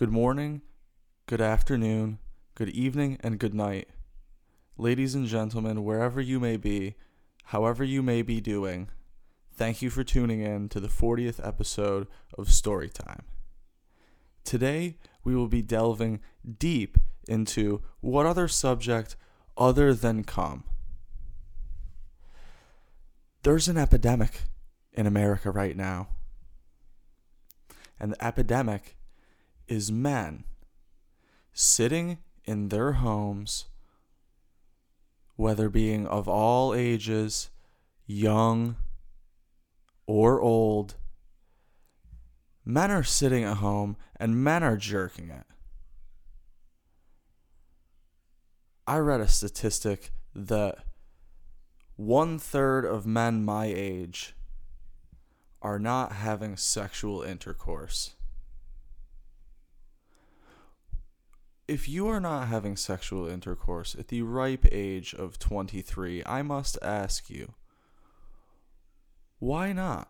Good 0.00 0.10
morning, 0.10 0.62
good 1.26 1.42
afternoon, 1.42 2.20
good 2.54 2.70
evening, 2.70 3.18
and 3.20 3.38
good 3.38 3.52
night. 3.52 3.90
Ladies 4.78 5.14
and 5.14 5.26
gentlemen, 5.26 5.84
wherever 5.84 6.22
you 6.22 6.40
may 6.40 6.56
be, 6.56 6.94
however 7.44 7.84
you 7.84 8.02
may 8.02 8.22
be 8.22 8.40
doing, 8.40 8.88
thank 9.54 9.82
you 9.82 9.90
for 9.90 10.02
tuning 10.02 10.40
in 10.40 10.70
to 10.70 10.80
the 10.80 10.88
40th 10.88 11.46
episode 11.46 12.06
of 12.38 12.46
Storytime. 12.46 13.24
Today, 14.42 14.96
we 15.22 15.36
will 15.36 15.48
be 15.48 15.60
delving 15.60 16.20
deep 16.58 16.96
into 17.28 17.82
what 18.00 18.24
other 18.24 18.48
subject 18.48 19.16
other 19.58 19.92
than 19.92 20.24
cum. 20.24 20.64
There's 23.42 23.68
an 23.68 23.76
epidemic 23.76 24.44
in 24.94 25.06
America 25.06 25.50
right 25.50 25.76
now. 25.76 26.08
And 28.00 28.12
the 28.12 28.24
epidemic 28.24 28.96
is 29.70 29.90
men 29.92 30.44
sitting 31.52 32.18
in 32.44 32.68
their 32.68 32.92
homes, 32.92 33.66
whether 35.36 35.68
being 35.70 36.06
of 36.06 36.28
all 36.28 36.74
ages, 36.74 37.50
young 38.04 38.76
or 40.06 40.40
old. 40.40 40.96
Men 42.64 42.90
are 42.90 43.04
sitting 43.04 43.44
at 43.44 43.58
home 43.58 43.96
and 44.16 44.42
men 44.42 44.62
are 44.62 44.76
jerking 44.76 45.30
it. 45.30 45.46
I 48.86 48.98
read 48.98 49.20
a 49.20 49.28
statistic 49.28 50.10
that 50.34 50.78
one 51.94 52.38
third 52.38 52.84
of 52.84 53.06
men 53.06 53.44
my 53.44 53.66
age 53.66 54.34
are 55.62 55.78
not 55.78 56.12
having 56.12 56.56
sexual 56.56 57.22
intercourse. 57.22 58.16
If 61.70 61.88
you 61.88 62.08
are 62.08 62.18
not 62.18 62.48
having 62.48 62.76
sexual 62.76 63.28
intercourse 63.28 63.94
at 63.96 64.08
the 64.08 64.22
ripe 64.22 64.66
age 64.72 65.14
of 65.14 65.38
23, 65.38 66.20
I 66.26 66.42
must 66.42 66.76
ask 66.82 67.30
you, 67.30 67.54
why 69.38 69.72
not? 69.72 70.08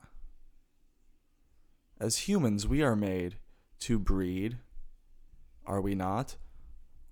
As 2.01 2.27
humans, 2.27 2.67
we 2.67 2.81
are 2.81 2.97
made 2.97 3.37
to 3.81 3.99
breed, 3.99 4.57
are 5.67 5.83
we 5.83 5.95
not? 5.95 6.37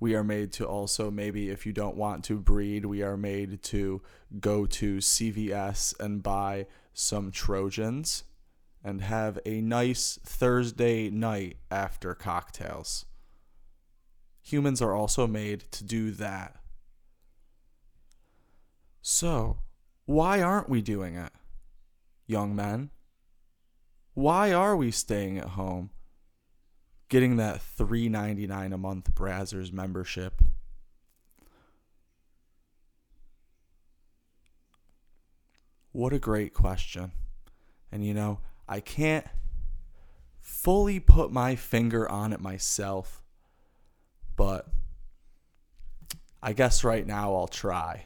We 0.01 0.15
are 0.15 0.25
made 0.25 0.51
to 0.55 0.67
also, 0.67 1.11
maybe 1.11 1.51
if 1.51 1.67
you 1.67 1.75
don't 1.75 1.99
want 1.99 2.25
to 2.25 2.39
breed, 2.39 2.87
we 2.87 3.03
are 3.03 3.19
made 3.19 3.63
to 3.65 4.01
go 4.41 4.65
to 4.65 4.97
CVS 4.97 5.93
and 6.01 6.23
buy 6.23 6.65
some 6.95 7.31
Trojans 7.33 8.25
and 8.83 9.03
have 9.03 9.39
a 9.45 9.61
nice 9.61 10.19
Thursday 10.25 11.11
night 11.11 11.59
after 11.71 12.15
cocktails. 12.15 13.05
Humans 14.49 14.81
are 14.81 14.95
also 14.95 15.27
made 15.27 15.71
to 15.73 15.85
do 15.85 16.11
that. 16.13 16.57
So, 19.03 19.59
why 20.07 20.41
aren't 20.41 20.71
we 20.71 20.81
doing 20.81 21.17
it, 21.17 21.33
young 22.27 22.57
men? 22.57 22.89
Why 24.15 24.55
are 24.55 24.75
we 24.75 24.91
staying 24.91 25.37
at 25.37 25.51
home, 25.51 25.91
getting 27.11 27.37
that 27.37 27.61
$3.99 27.61 28.73
a 28.73 28.79
month 28.79 29.15
Brazzers 29.15 29.71
membership? 29.71 30.41
What 35.93 36.15
a 36.15 36.19
great 36.19 36.55
question. 36.55 37.13
And 37.93 38.03
you 38.03 38.15
know, 38.15 38.39
I 38.67 38.81
can't 38.81 39.27
fully 40.41 41.01
put 41.01 41.31
my 41.31 41.55
finger 41.55 42.11
on 42.11 42.33
it 42.33 42.41
myself, 42.41 43.18
but 44.39 44.67
I 46.41 46.55
guess 46.55 46.85
right 46.85 47.05
now 47.05 47.35
I'll 47.35 47.49
try. 47.49 48.05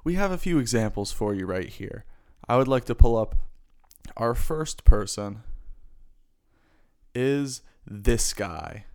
we 0.05 0.13
have 0.15 0.31
a 0.31 0.37
few 0.37 0.59
examples 0.59 1.11
for 1.11 1.35
you 1.35 1.45
right 1.45 1.67
here. 1.67 2.05
I 2.47 2.55
would 2.55 2.69
like 2.69 2.85
to 2.85 2.95
pull 2.95 3.17
up 3.17 3.35
our 4.15 4.33
first 4.33 4.85
person 4.85 5.43
is 7.13 7.61
this 7.85 8.33
guy. 8.33 8.85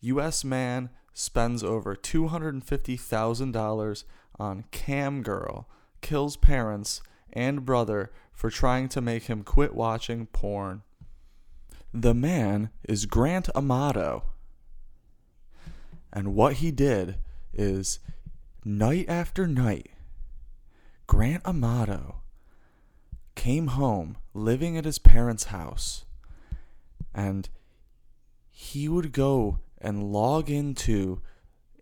US 0.00 0.42
man 0.44 0.90
spends 1.14 1.62
over 1.62 1.94
$250,000 1.94 4.04
on 4.38 4.64
cam 4.72 5.22
girl, 5.22 5.68
kills 6.00 6.36
parents 6.36 7.02
and 7.32 7.64
brother 7.64 8.10
for 8.32 8.50
trying 8.50 8.88
to 8.90 9.00
make 9.00 9.24
him 9.24 9.42
quit 9.42 9.74
watching 9.74 10.26
porn. 10.26 10.82
The 11.92 12.14
man 12.14 12.70
is 12.88 13.06
Grant 13.06 13.48
Amato. 13.54 14.24
And 16.12 16.34
what 16.34 16.54
he 16.54 16.70
did 16.70 17.16
is 17.52 17.98
night 18.64 19.06
after 19.08 19.46
night, 19.46 19.90
Grant 21.06 21.46
Amato 21.46 22.16
came 23.34 23.68
home 23.68 24.16
living 24.34 24.76
at 24.76 24.84
his 24.84 24.98
parents' 24.98 25.44
house 25.44 26.04
and 27.14 27.48
he 28.50 28.88
would 28.88 29.12
go 29.12 29.58
and 29.80 30.12
log 30.12 30.50
into 30.50 31.20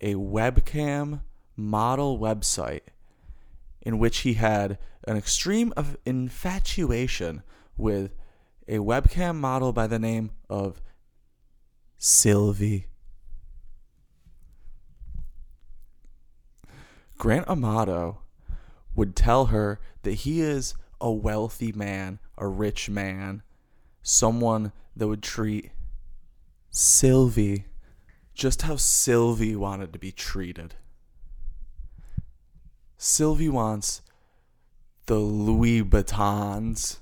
a 0.01 0.15
webcam 0.15 1.21
model 1.57 2.19
website 2.19 2.83
in 3.87 4.01
which 4.01 4.19
he 4.19 4.35
had 4.35 4.77
an 5.07 5.17
extreme 5.17 5.73
of 5.77 5.97
infatuation 6.05 7.45
with 7.77 8.17
a 8.67 8.79
webcam 8.79 9.37
model 9.37 9.73
by 9.73 9.87
the 9.87 9.99
name 10.01 10.33
of 10.51 10.83
Sylvie. 11.97 12.89
Grant 17.17 17.49
Amato 17.49 18.23
would 18.97 19.15
tell 19.15 19.47
her 19.47 19.79
that 20.03 20.15
he 20.15 20.41
is 20.41 20.75
a 21.01 21.13
wealthy 21.13 21.71
man, 21.71 22.19
a 22.37 22.49
rich 22.49 22.91
man, 22.91 23.45
someone 24.03 24.73
that 24.97 25.07
would 25.07 25.23
treat 25.23 25.71
Sylvie 26.71 27.67
just 28.35 28.63
how 28.63 28.75
Sylvie 28.75 29.55
wanted 29.55 29.93
to 29.93 29.99
be 30.01 30.11
treated. 30.11 30.75
Sylvie 32.99 33.49
wants 33.49 34.03
the 35.07 35.19
Louis 35.19 35.83
Vuittons. 35.83 36.99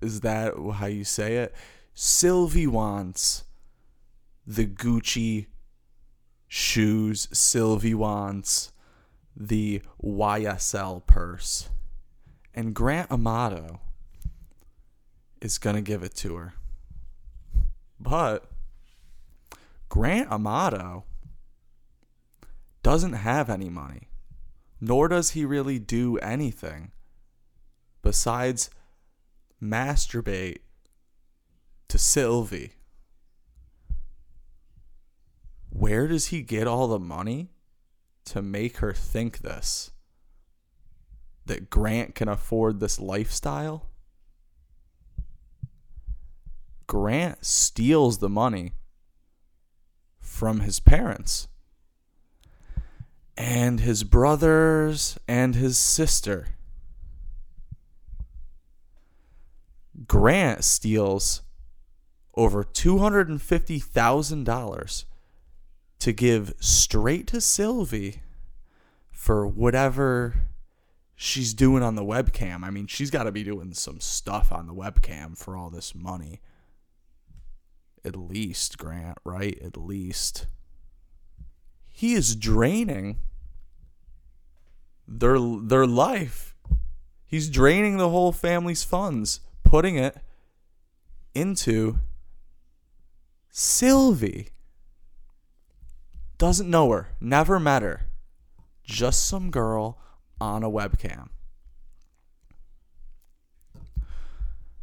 Is 0.00 0.20
that 0.20 0.54
how 0.74 0.86
you 0.86 1.04
say 1.04 1.36
it? 1.36 1.54
Sylvie 1.94 2.66
wants 2.66 3.44
the 4.46 4.66
Gucci 4.66 5.46
shoes. 6.48 7.28
Sylvie 7.32 7.94
wants 7.94 8.72
the 9.36 9.82
YSL 10.02 11.06
purse. 11.06 11.68
And 12.54 12.74
Grant 12.74 13.10
Amato 13.10 13.80
is 15.40 15.58
going 15.58 15.76
to 15.76 15.82
give 15.82 16.02
it 16.02 16.14
to 16.16 16.36
her. 16.36 16.54
But 18.00 18.50
Grant 19.88 20.30
Amato 20.30 21.04
doesn't 22.82 23.14
have 23.14 23.48
any 23.48 23.70
money, 23.70 24.08
nor 24.84 25.08
does 25.08 25.30
he 25.30 25.46
really 25.46 25.78
do 25.78 26.18
anything 26.18 26.92
besides 28.02 28.68
masturbate 29.62 30.58
to 31.88 31.96
Sylvie. 31.96 32.74
Where 35.70 36.06
does 36.06 36.26
he 36.26 36.42
get 36.42 36.66
all 36.66 36.86
the 36.86 36.98
money 36.98 37.48
to 38.26 38.42
make 38.42 38.76
her 38.78 38.92
think 38.92 39.38
this? 39.38 39.90
That 41.46 41.70
Grant 41.70 42.14
can 42.14 42.28
afford 42.28 42.78
this 42.78 43.00
lifestyle? 43.00 43.86
Grant 46.86 47.42
steals 47.42 48.18
the 48.18 48.28
money 48.28 48.72
from 50.20 50.60
his 50.60 50.78
parents 50.78 51.48
and 53.36 53.80
his 53.80 54.04
brothers 54.04 55.18
and 55.26 55.54
his 55.54 55.78
sister. 55.78 56.48
Grant 60.06 60.64
steals 60.64 61.40
over 62.34 62.64
$250,000 62.64 65.04
to 66.00 66.12
give 66.12 66.52
straight 66.58 67.26
to 67.28 67.40
Sylvie 67.40 68.20
for 69.10 69.46
whatever 69.46 70.34
she's 71.14 71.54
doing 71.54 71.82
on 71.82 71.94
the 71.94 72.04
webcam. 72.04 72.64
I 72.64 72.70
mean, 72.70 72.86
she's 72.86 73.10
got 73.10 73.22
to 73.24 73.32
be 73.32 73.44
doing 73.44 73.72
some 73.72 74.00
stuff 74.00 74.52
on 74.52 74.66
the 74.66 74.74
webcam 74.74 75.38
for 75.38 75.56
all 75.56 75.70
this 75.70 75.94
money. 75.94 76.40
At 78.04 78.16
least, 78.16 78.76
Grant, 78.76 79.18
right? 79.24 79.58
At 79.62 79.76
least. 79.76 80.46
He 81.96 82.14
is 82.14 82.34
draining 82.34 83.20
their 85.06 85.38
their 85.38 85.86
life. 85.86 86.56
He's 87.24 87.48
draining 87.48 87.98
the 87.98 88.08
whole 88.08 88.32
family's 88.32 88.82
funds, 88.82 89.38
putting 89.62 89.94
it 89.94 90.16
into 91.36 92.00
Sylvie. 93.48 94.48
Doesn't 96.36 96.68
know 96.68 96.90
her, 96.90 97.10
never 97.20 97.60
met 97.60 97.82
her. 97.82 98.08
Just 98.82 99.24
some 99.24 99.52
girl 99.52 100.00
on 100.40 100.64
a 100.64 100.68
webcam. 100.68 101.28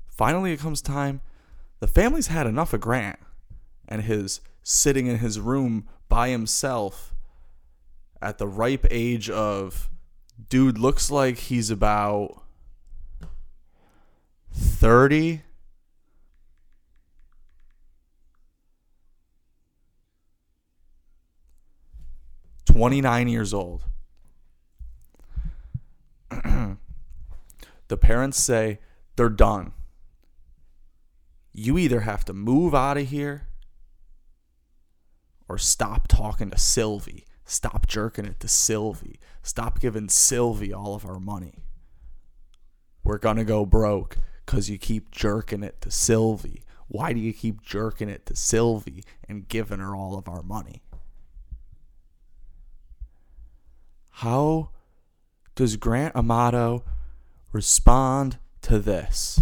Finally, 0.07 0.53
it 0.53 0.61
comes 0.61 0.81
time. 0.81 1.19
The 1.81 1.87
family's 1.87 2.27
had 2.27 2.47
enough 2.47 2.71
of 2.71 2.79
Grant 2.79 3.19
and 3.85 4.03
his 4.03 4.39
sitting 4.63 5.07
in 5.07 5.17
his 5.17 5.41
room 5.41 5.89
by 6.11 6.27
himself 6.27 7.15
at 8.21 8.37
the 8.37 8.45
ripe 8.45 8.85
age 8.91 9.29
of 9.29 9.89
dude 10.49 10.77
looks 10.77 11.09
like 11.09 11.37
he's 11.37 11.69
about 11.69 12.43
30 14.51 15.41
29 22.65 23.27
years 23.29 23.53
old. 23.53 23.83
The 27.87 27.97
parents 27.97 28.37
say 28.37 28.79
they're 29.17 29.27
done. 29.29 29.73
You 31.53 31.77
either 31.77 32.01
have 32.01 32.23
to 32.25 32.33
move 32.33 32.73
out 32.73 32.97
of 32.97 33.09
here 33.09 33.47
or 35.51 35.57
stop 35.57 36.07
talking 36.07 36.49
to 36.49 36.57
Sylvie. 36.57 37.25
Stop 37.43 37.85
jerking 37.85 38.23
it 38.23 38.39
to 38.39 38.47
Sylvie. 38.47 39.19
Stop 39.43 39.81
giving 39.81 40.07
Sylvie 40.07 40.71
all 40.71 40.95
of 40.95 41.05
our 41.05 41.19
money. 41.19 41.65
We're 43.03 43.17
going 43.17 43.35
to 43.35 43.43
go 43.43 43.65
broke 43.65 44.15
because 44.45 44.69
you 44.69 44.77
keep 44.77 45.11
jerking 45.11 45.61
it 45.61 45.81
to 45.81 45.91
Sylvie. 45.91 46.63
Why 46.87 47.11
do 47.11 47.19
you 47.19 47.33
keep 47.33 47.61
jerking 47.61 48.07
it 48.07 48.25
to 48.27 48.35
Sylvie 48.35 49.03
and 49.27 49.49
giving 49.49 49.79
her 49.79 49.93
all 49.93 50.17
of 50.17 50.29
our 50.29 50.41
money? 50.41 50.83
How 54.09 54.69
does 55.55 55.75
Grant 55.75 56.15
Amato 56.15 56.85
respond 57.51 58.37
to 58.61 58.79
this? 58.79 59.41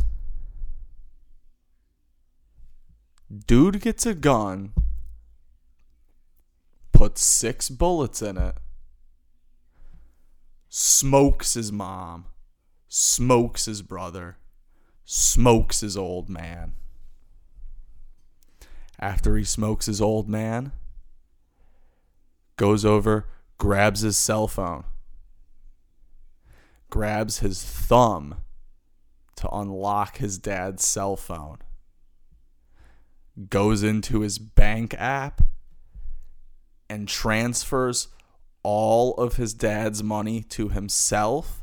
Dude 3.46 3.82
gets 3.82 4.08
a 4.08 4.16
gun, 4.16 4.74
puts 7.00 7.24
six 7.24 7.70
bullets 7.70 8.22
in 8.22 8.38
it, 8.38 8.56
smokes 10.68 11.54
his 11.54 11.72
mom, 11.72 12.26
smokes 12.90 13.68
his 13.68 13.82
brother, 13.82 14.36
smokes 15.06 15.80
his 15.80 15.96
old 15.96 16.28
man. 16.28 16.74
After 19.00 19.38
he 19.38 19.46
smokes 19.46 19.86
his 19.86 20.02
old 20.02 20.28
man, 20.28 20.74
goes 22.58 22.84
over, 22.84 23.28
grabs 23.58 24.02
his 24.02 24.18
cell 24.18 24.50
phone, 24.50 24.84
grabs 26.90 27.40
his 27.40 27.64
thumb 27.64 28.42
to 29.38 29.48
unlock 29.52 30.18
his 30.18 30.38
dad's 30.38 30.86
cell 30.86 31.16
phone 31.16 31.60
goes 33.50 33.84
into 33.84 34.20
his 34.20 34.38
bank 34.38 34.94
app 34.96 35.42
and 36.90 37.08
transfers 37.08 38.08
all 38.64 39.14
of 39.16 39.36
his 39.36 39.54
dad's 39.54 40.04
money 40.04 40.42
to 40.42 40.70
himself 40.70 41.62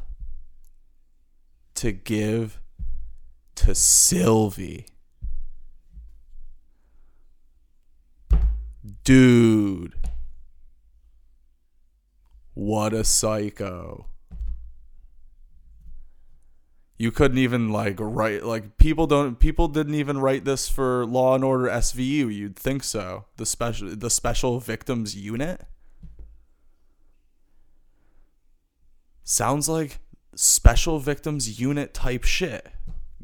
to 1.74 1.92
give 1.92 2.60
to 3.54 3.74
Sylvie. 3.74 4.86
Dude. 9.04 9.94
What 12.54 12.94
a 12.94 13.04
psycho 13.04 14.06
you 16.98 17.10
couldn't 17.10 17.38
even 17.38 17.70
like 17.70 17.96
write 17.98 18.44
like 18.44 18.78
people 18.78 19.06
don't 19.06 19.38
people 19.38 19.68
didn't 19.68 19.94
even 19.94 20.18
write 20.18 20.44
this 20.44 20.68
for 20.68 21.04
Law 21.04 21.34
and 21.34 21.44
Order 21.44 21.66
SVU. 21.66 22.34
You'd 22.34 22.56
think 22.56 22.82
so. 22.84 23.26
The 23.36 23.46
special 23.46 23.94
the 23.94 24.10
special 24.10 24.60
victims 24.60 25.14
unit 25.14 25.62
sounds 29.24 29.68
like 29.68 29.98
special 30.34 30.98
victims 30.98 31.60
unit 31.60 31.92
type 31.92 32.24
shit. 32.24 32.68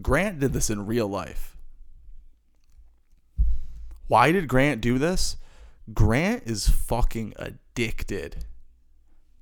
Grant 0.00 0.40
did 0.40 0.52
this 0.52 0.68
in 0.68 0.86
real 0.86 1.08
life. 1.08 1.56
Why 4.08 4.32
did 4.32 4.48
Grant 4.48 4.80
do 4.82 4.98
this? 4.98 5.36
Grant 5.94 6.42
is 6.44 6.68
fucking 6.68 7.34
addicted 7.36 8.44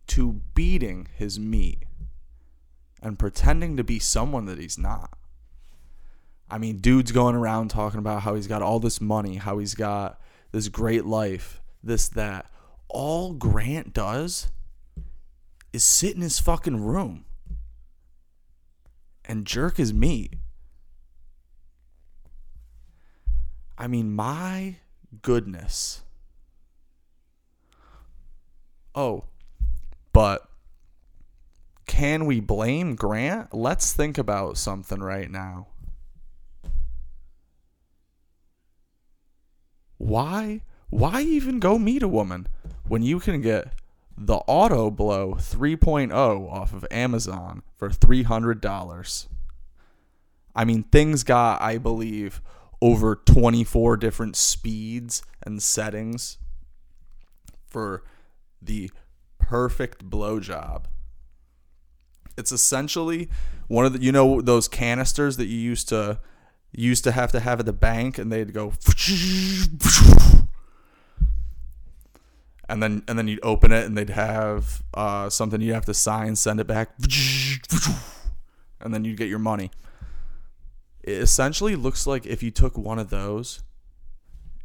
to 0.09 0.41
beating 0.55 1.09
his 1.17 1.39
meat 1.39 1.85
and 3.03 3.19
pretending 3.19 3.77
to 3.77 3.85
be 3.85 3.99
someone 3.99 4.47
that 4.47 4.59
he's 4.59 4.79
not. 4.79 5.17
I 6.51 6.59
mean, 6.59 6.79
dude's 6.79 7.13
going 7.13 7.37
around 7.37 7.69
talking 7.69 7.99
about 7.99 8.23
how 8.23 8.35
he's 8.35 8.49
got 8.49 8.63
all 8.63 8.81
this 8.81 9.01
money, 9.01 9.37
how 9.37 9.59
he's 9.59 9.75
got 9.75 10.21
this 10.53 10.69
great 10.69 11.05
life, 11.05 11.61
this, 11.83 12.09
that. 12.09 12.47
All 12.89 13.35
Grant 13.35 13.93
does 13.93 14.49
is 15.73 15.85
sit 15.85 16.17
in 16.17 16.23
his 16.23 16.41
fucking 16.41 16.85
room 16.85 17.25
and 19.25 19.47
jerk 19.47 19.77
his 19.77 19.95
meat. 19.95 20.35
I 23.79 23.87
mean, 23.87 24.13
my 24.13 24.77
goodness. 25.23 26.03
Oh, 28.95 29.25
but 30.13 30.50
can 32.01 32.25
we 32.25 32.41
blame 32.41 32.95
Grant? 32.95 33.53
Let's 33.53 33.93
think 33.93 34.17
about 34.17 34.57
something 34.57 35.01
right 35.01 35.31
now. 35.31 35.67
Why 39.99 40.63
why 40.89 41.21
even 41.21 41.61
go 41.61 41.79
meet 41.79 42.03
a 42.03 42.09
woman 42.09 42.49
when 42.89 43.03
you 43.03 43.21
can 43.21 43.43
get 43.43 43.75
the 44.17 44.37
Auto 44.47 44.91
Blow 44.91 45.35
3.0 45.35 46.11
off 46.51 46.73
of 46.73 46.87
Amazon 46.91 47.63
for 47.77 47.91
$300? 47.91 49.27
I 50.57 50.65
mean, 50.65 50.85
things 50.85 51.23
got, 51.23 51.61
I 51.61 51.77
believe, 51.77 52.41
over 52.81 53.15
24 53.15 53.99
different 53.99 54.37
speeds 54.37 55.23
and 55.43 55.63
settings 55.63 56.39
for 57.67 58.05
the 58.63 58.91
perfect 59.39 60.09
blowjob. 60.09 60.85
It's 62.41 62.51
essentially 62.51 63.29
one 63.69 63.87
of 63.87 63.93
the 63.93 64.03
you 64.03 64.11
know 64.11 64.41
those 64.41 64.67
canisters 64.67 65.37
that 65.37 65.47
you 65.47 65.59
used 65.59 65.89
to 65.91 66.19
used 66.73 67.05
to 67.05 67.13
have 67.13 67.31
to 67.33 67.41
have 67.41 67.61
at 67.61 67.67
the 67.67 67.73
bank, 67.73 68.19
and 68.19 68.33
they'd 68.33 68.53
go. 68.53 68.73
And 72.69 72.81
then, 72.81 73.03
and 73.09 73.19
then 73.19 73.27
you'd 73.27 73.41
open 73.43 73.73
it, 73.73 73.85
and 73.85 73.99
they'd 73.99 74.11
have 74.11 74.83
uh, 74.95 75.29
something 75.29 75.61
you'd 75.61 75.75
have 75.75 75.87
to 75.87 75.95
sign, 75.95 76.37
send 76.37 76.61
it 76.61 76.69
back, 76.69 76.91
and 78.81 78.95
then 78.95 79.05
you'd 79.05 79.17
get 79.17 79.29
your 79.29 79.41
money. 79.41 79.73
It 81.03 81.19
essentially 81.19 81.75
looks 81.75 82.07
like 82.07 82.27
if 82.27 82.45
you 82.45 82.53
took 82.53 82.79
one 82.79 83.01
of 83.01 83.11
those 83.11 83.63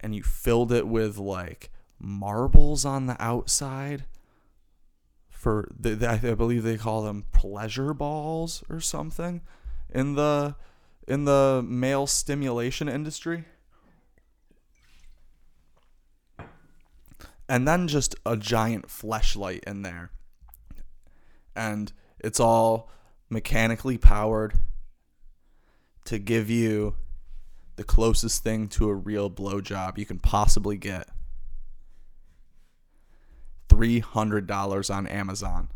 and 0.02 0.14
you 0.14 0.22
filled 0.22 0.72
it 0.72 0.88
with 0.88 1.18
like 1.18 1.72
marbles 1.98 2.86
on 2.86 3.08
the 3.08 3.16
outside 3.20 4.06
for 5.46 5.70
the, 5.80 6.10
I 6.10 6.34
believe 6.34 6.64
they 6.64 6.76
call 6.76 7.04
them 7.04 7.26
pleasure 7.32 7.94
balls 7.94 8.64
or 8.68 8.80
something 8.82 9.42
in 9.94 10.16
the 10.16 10.56
in 11.08 11.26
the 11.26 11.64
male 11.64 12.08
stimulation 12.08 12.90
industry. 12.90 13.46
And 17.48 17.68
then 17.68 17.88
just 17.88 18.16
a 18.26 18.36
giant 18.36 18.88
fleshlight 18.88 19.64
in 19.66 19.84
there. 19.84 20.10
And 21.56 21.94
it's 22.20 22.40
all 22.40 22.90
mechanically 23.30 24.00
powered 24.00 24.56
to 26.06 26.18
give 26.18 26.50
you 26.50 26.96
the 27.76 27.84
closest 27.84 28.44
thing 28.44 28.68
to 28.70 28.90
a 28.90 28.96
real 28.96 29.30
blowjob 29.30 30.00
you 30.00 30.08
can 30.08 30.18
possibly 30.18 30.76
get. 30.76 31.08
$300 33.76 34.96
on 34.96 35.08
Amazon. 35.08 35.70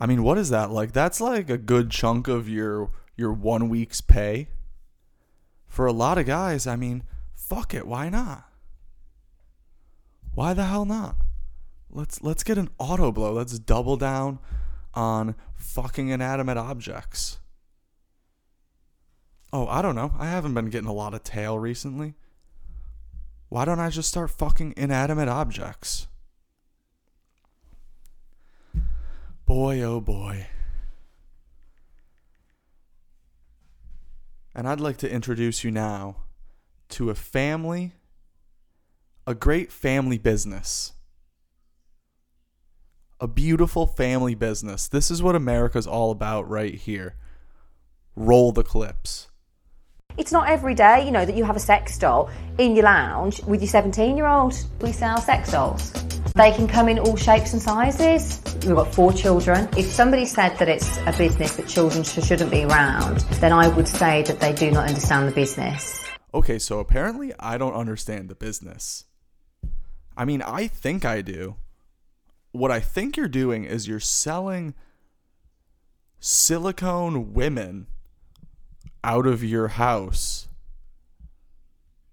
I 0.00 0.06
mean, 0.06 0.22
what 0.22 0.38
is 0.38 0.50
that 0.50 0.70
like? 0.70 0.92
That's 0.92 1.20
like 1.20 1.48
a 1.48 1.58
good 1.58 1.90
chunk 1.90 2.28
of 2.28 2.48
your 2.48 2.90
your 3.16 3.32
1 3.32 3.68
week's 3.68 4.00
pay. 4.00 4.48
For 5.68 5.86
a 5.86 5.92
lot 5.92 6.18
of 6.18 6.26
guys, 6.26 6.66
I 6.66 6.76
mean, 6.76 7.04
fuck 7.34 7.72
it, 7.72 7.86
why 7.86 8.08
not? 8.08 8.44
Why 10.34 10.54
the 10.54 10.64
hell 10.64 10.84
not? 10.84 11.16
let's 11.92 12.22
let's 12.22 12.42
get 12.42 12.58
an 12.58 12.70
auto 12.78 13.12
blow. 13.12 13.32
Let's 13.32 13.58
double 13.58 13.96
down 13.96 14.38
on 14.94 15.34
fucking 15.54 16.08
inanimate 16.08 16.56
objects. 16.56 17.38
Oh, 19.52 19.66
I 19.66 19.82
don't 19.82 19.94
know. 19.94 20.14
I 20.18 20.26
haven't 20.26 20.54
been 20.54 20.70
getting 20.70 20.88
a 20.88 20.94
lot 20.94 21.14
of 21.14 21.22
tail 21.22 21.58
recently. 21.58 22.14
Why 23.52 23.66
don't 23.66 23.80
I 23.80 23.90
just 23.90 24.08
start 24.08 24.30
fucking 24.30 24.72
inanimate 24.78 25.28
objects? 25.28 26.06
Boy, 29.44 29.82
oh 29.82 30.00
boy. 30.00 30.46
And 34.54 34.66
I'd 34.66 34.80
like 34.80 34.96
to 34.96 35.10
introduce 35.10 35.64
you 35.64 35.70
now 35.70 36.16
to 36.88 37.10
a 37.10 37.14
family, 37.14 37.92
a 39.26 39.34
great 39.34 39.70
family 39.70 40.16
business. 40.16 40.94
A 43.20 43.28
beautiful 43.28 43.86
family 43.86 44.34
business. 44.34 44.88
This 44.88 45.10
is 45.10 45.22
what 45.22 45.36
America's 45.36 45.86
all 45.86 46.10
about 46.10 46.48
right 46.48 46.74
here. 46.74 47.16
Roll 48.16 48.52
the 48.52 48.64
clips. 48.64 49.28
It's 50.16 50.32
not 50.32 50.48
every 50.48 50.74
day, 50.74 51.04
you 51.04 51.10
know, 51.10 51.24
that 51.24 51.34
you 51.34 51.44
have 51.44 51.56
a 51.56 51.60
sex 51.60 51.96
doll 51.96 52.30
in 52.58 52.76
your 52.76 52.84
lounge 52.84 53.42
with 53.44 53.62
your 53.62 53.68
17 53.68 54.16
year 54.16 54.26
old. 54.26 54.54
We 54.80 54.92
sell 54.92 55.18
sex 55.18 55.50
dolls. 55.50 55.92
They 56.34 56.52
can 56.52 56.66
come 56.66 56.88
in 56.88 56.98
all 56.98 57.16
shapes 57.16 57.52
and 57.52 57.62
sizes. 57.62 58.42
We've 58.66 58.76
got 58.76 58.94
four 58.94 59.12
children. 59.12 59.68
If 59.76 59.86
somebody 59.86 60.24
said 60.26 60.56
that 60.58 60.68
it's 60.68 60.98
a 61.06 61.12
business 61.16 61.56
that 61.56 61.66
children 61.66 62.04
sh- 62.04 62.24
shouldn't 62.24 62.50
be 62.50 62.64
around, 62.64 63.20
then 63.40 63.52
I 63.52 63.68
would 63.68 63.88
say 63.88 64.22
that 64.22 64.40
they 64.40 64.52
do 64.52 64.70
not 64.70 64.88
understand 64.88 65.28
the 65.28 65.32
business. 65.32 66.02
Okay, 66.34 66.58
so 66.58 66.78
apparently 66.78 67.32
I 67.38 67.58
don't 67.58 67.74
understand 67.74 68.28
the 68.28 68.34
business. 68.34 69.04
I 70.16 70.24
mean, 70.24 70.42
I 70.42 70.66
think 70.66 71.04
I 71.04 71.22
do. 71.22 71.56
What 72.52 72.70
I 72.70 72.80
think 72.80 73.16
you're 73.16 73.28
doing 73.28 73.64
is 73.64 73.88
you're 73.88 74.00
selling 74.00 74.74
silicone 76.20 77.32
women 77.32 77.86
out 79.04 79.26
of 79.26 79.42
your 79.42 79.68
house 79.68 80.48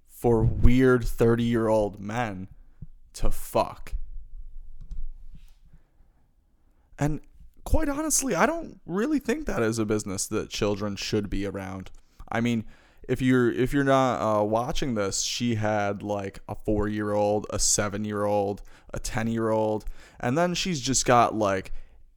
for 0.07 0.43
weird 0.43 1.05
30 1.05 1.43
year 1.43 1.67
old 1.67 1.99
men 1.99 2.47
to 3.13 3.31
fuck. 3.31 3.93
And 6.97 7.21
quite 7.63 7.87
honestly, 7.87 8.35
I 8.35 8.45
don't 8.45 8.81
really 8.85 9.19
think 9.19 9.45
that 9.45 9.61
is 9.61 9.79
a 9.79 9.85
business 9.85 10.27
that 10.27 10.49
children 10.49 10.95
should 10.95 11.29
be 11.29 11.45
around. 11.45 11.91
I 12.29 12.41
mean, 12.41 12.65
if 13.07 13.21
you're 13.21 13.51
if 13.51 13.73
you're 13.73 13.83
not 13.83 14.19
uh, 14.21 14.43
watching 14.43 14.95
this, 14.95 15.21
she 15.21 15.55
had 15.55 16.03
like 16.03 16.41
a 16.47 16.55
four 16.55 16.87
year 16.87 17.13
old, 17.13 17.47
a 17.49 17.57
seven 17.57 18.05
year 18.05 18.25
old, 18.25 18.61
a 18.93 18.99
ten 18.99 19.27
year 19.27 19.49
old, 19.49 19.85
and 20.19 20.37
then 20.37 20.53
she's 20.53 20.81
just 20.81 21.05
got 21.05 21.33
like 21.33 21.71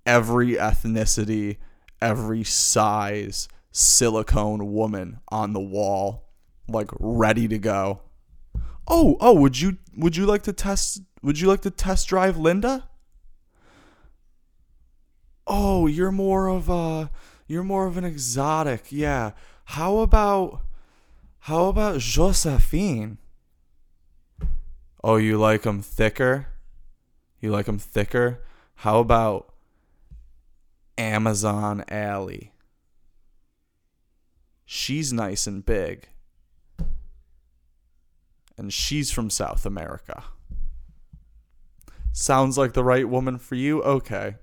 every 0.04 0.54
ethnicity, 0.54 1.58
every 2.00 2.44
size 2.44 3.48
silicone 3.72 4.72
woman 4.72 5.20
on 5.28 5.52
the 5.54 5.60
wall, 5.60 6.28
like 6.68 6.90
ready 7.00 7.48
to 7.48 7.58
go. 7.58 8.02
Oh, 8.86 9.16
oh, 9.20 9.32
would 9.34 9.60
you 9.60 9.78
would 9.96 10.16
you 10.16 10.26
like 10.26 10.42
to 10.42 10.52
test 10.52 11.00
would 11.22 11.40
you 11.40 11.48
like 11.48 11.62
to 11.62 11.70
test 11.70 12.08
drive 12.08 12.36
Linda? 12.36 12.88
Oh, 15.46 15.86
you're 15.86 16.12
more 16.12 16.48
of 16.48 16.68
a 16.68 17.10
you're 17.46 17.64
more 17.64 17.86
of 17.86 17.96
an 17.96 18.04
exotic. 18.04 18.86
Yeah. 18.90 19.32
How 19.64 19.98
about 19.98 20.62
how 21.40 21.66
about 21.66 22.00
Josephine? 22.00 23.18
Oh, 25.02 25.16
you 25.16 25.38
like 25.38 25.62
them 25.62 25.82
thicker? 25.82 26.46
You 27.40 27.50
like 27.50 27.66
them 27.66 27.78
thicker? 27.78 28.44
How 28.76 29.00
about 29.00 29.52
Amazon 30.96 31.84
Alley? 31.88 32.51
She's 34.72 35.12
nice 35.12 35.46
and 35.46 35.64
big. 35.64 36.08
And 38.56 38.72
she's 38.72 39.10
from 39.10 39.30
South 39.30 39.66
America. 39.66 40.24
Sounds 42.12 42.58
like 42.58 42.72
the 42.72 42.84
right 42.84 43.08
woman 43.08 43.38
for 43.38 43.54
you? 43.54 43.82
Okay 43.82 44.36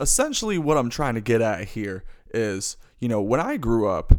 essentially 0.00 0.58
what 0.58 0.78
I'm 0.78 0.90
trying 0.90 1.14
to 1.14 1.20
get 1.20 1.42
at 1.42 1.68
here 1.68 2.02
is, 2.32 2.76
you 2.98 3.08
know, 3.08 3.20
when 3.20 3.38
I 3.38 3.58
grew 3.58 3.88
up, 3.88 4.14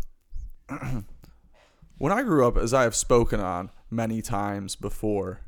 when 1.97 2.11
I 2.11 2.21
grew 2.23 2.47
up, 2.47 2.57
as 2.57 2.73
I 2.73 2.83
have 2.83 2.95
spoken 2.95 3.39
on 3.39 3.71
many 3.89 4.21
times 4.21 4.75
before, 4.75 5.41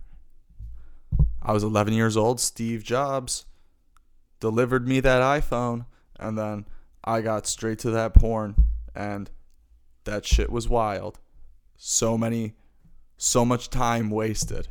I 1.41 1.53
was 1.53 1.63
11 1.63 1.93
years 1.93 2.17
old. 2.17 2.39
Steve 2.39 2.83
Jobs 2.83 3.45
delivered 4.39 4.87
me 4.87 4.99
that 5.01 5.21
iPhone, 5.21 5.85
and 6.19 6.37
then 6.37 6.65
I 7.03 7.21
got 7.21 7.45
straight 7.45 7.79
to 7.79 7.91
that 7.91 8.13
porn, 8.13 8.55
and 8.95 9.29
that 10.05 10.25
shit 10.25 10.51
was 10.51 10.67
wild. 10.67 11.19
So 11.77 12.17
many, 12.17 12.53
so 13.17 13.45
much 13.45 13.69
time 13.69 14.09
wasted. 14.09 14.67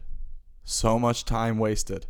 So 0.64 0.98
much 0.98 1.24
time 1.24 1.58
wasted. 1.58 2.06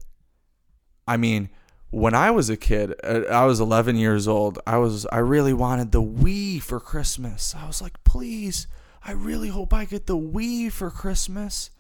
I 1.07 1.17
mean, 1.17 1.49
when 1.91 2.15
I 2.15 2.31
was 2.31 2.49
a 2.49 2.57
kid, 2.57 2.95
uh, 3.05 3.23
I 3.31 3.45
was 3.45 3.61
11 3.61 3.97
years 3.97 4.27
old. 4.27 4.59
I 4.67 4.79
was 4.79 5.07
I 5.07 5.19
really 5.19 5.53
wanted 5.53 5.93
the 5.93 6.03
Wii 6.03 6.61
for 6.63 6.81
Christmas. 6.81 7.55
I 7.55 7.67
was 7.67 7.83
like, 7.83 8.03
"Please, 8.03 8.67
I 9.05 9.13
really 9.13 9.49
hope 9.49 9.75
I 9.75 9.85
get 9.85 10.07
the 10.07 10.17
Wii 10.17 10.73
for 10.73 10.91
Christmas." 10.91 11.71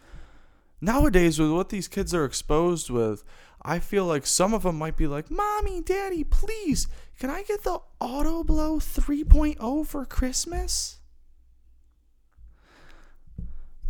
Nowadays 0.80 1.38
with 1.38 1.50
what 1.50 1.70
these 1.70 1.88
kids 1.88 2.12
are 2.12 2.24
exposed 2.24 2.90
with, 2.90 3.24
I 3.62 3.78
feel 3.78 4.04
like 4.04 4.26
some 4.26 4.52
of 4.52 4.64
them 4.64 4.76
might 4.76 4.96
be 4.96 5.06
like, 5.06 5.30
"Mommy, 5.30 5.80
Daddy, 5.80 6.24
please, 6.24 6.88
can 7.18 7.30
I 7.30 7.42
get 7.42 7.62
the 7.62 7.78
Auto 8.00 8.44
Blow 8.44 8.80
3.0 8.80 9.84
for 9.84 10.04
Christmas?" 10.04 10.98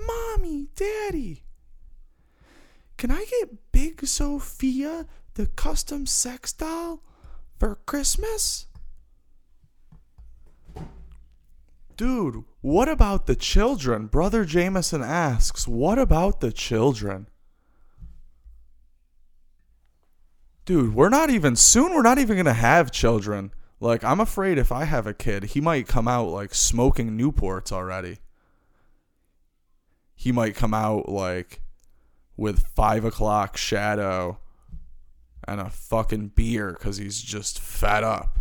Mommy, 0.06 0.68
Daddy, 0.74 1.44
can 2.96 3.10
I 3.10 3.24
get 3.24 3.72
Big 3.72 4.06
Sophia 4.06 5.06
the 5.34 5.46
custom 5.46 6.06
sex 6.06 6.52
doll 6.52 7.02
for 7.58 7.76
Christmas? 7.86 8.66
Dude, 11.96 12.44
what 12.60 12.88
about 12.88 13.26
the 13.26 13.36
children? 13.36 14.06
Brother 14.06 14.44
Jameson 14.44 15.02
asks, 15.02 15.68
what 15.68 15.98
about 15.98 16.40
the 16.40 16.52
children? 16.52 17.28
Dude, 20.64 20.94
we're 20.94 21.08
not 21.08 21.28
even 21.28 21.56
soon 21.56 21.92
we're 21.92 22.02
not 22.02 22.18
even 22.18 22.36
going 22.36 22.46
to 22.46 22.52
have 22.52 22.92
children. 22.92 23.52
Like 23.80 24.04
I'm 24.04 24.20
afraid 24.20 24.58
if 24.58 24.70
I 24.70 24.84
have 24.84 25.06
a 25.06 25.14
kid, 25.14 25.44
he 25.44 25.60
might 25.60 25.88
come 25.88 26.06
out 26.06 26.28
like 26.28 26.54
smoking 26.54 27.18
Newports 27.18 27.72
already. 27.72 28.18
He 30.22 30.30
might 30.30 30.54
come 30.54 30.72
out 30.72 31.08
like 31.08 31.62
with 32.36 32.64
five 32.76 33.04
o'clock 33.04 33.56
shadow 33.56 34.38
and 35.48 35.60
a 35.60 35.68
fucking 35.68 36.28
beer 36.36 36.76
because 36.78 36.98
he's 36.98 37.20
just 37.20 37.58
fed 37.58 38.04
up. 38.04 38.38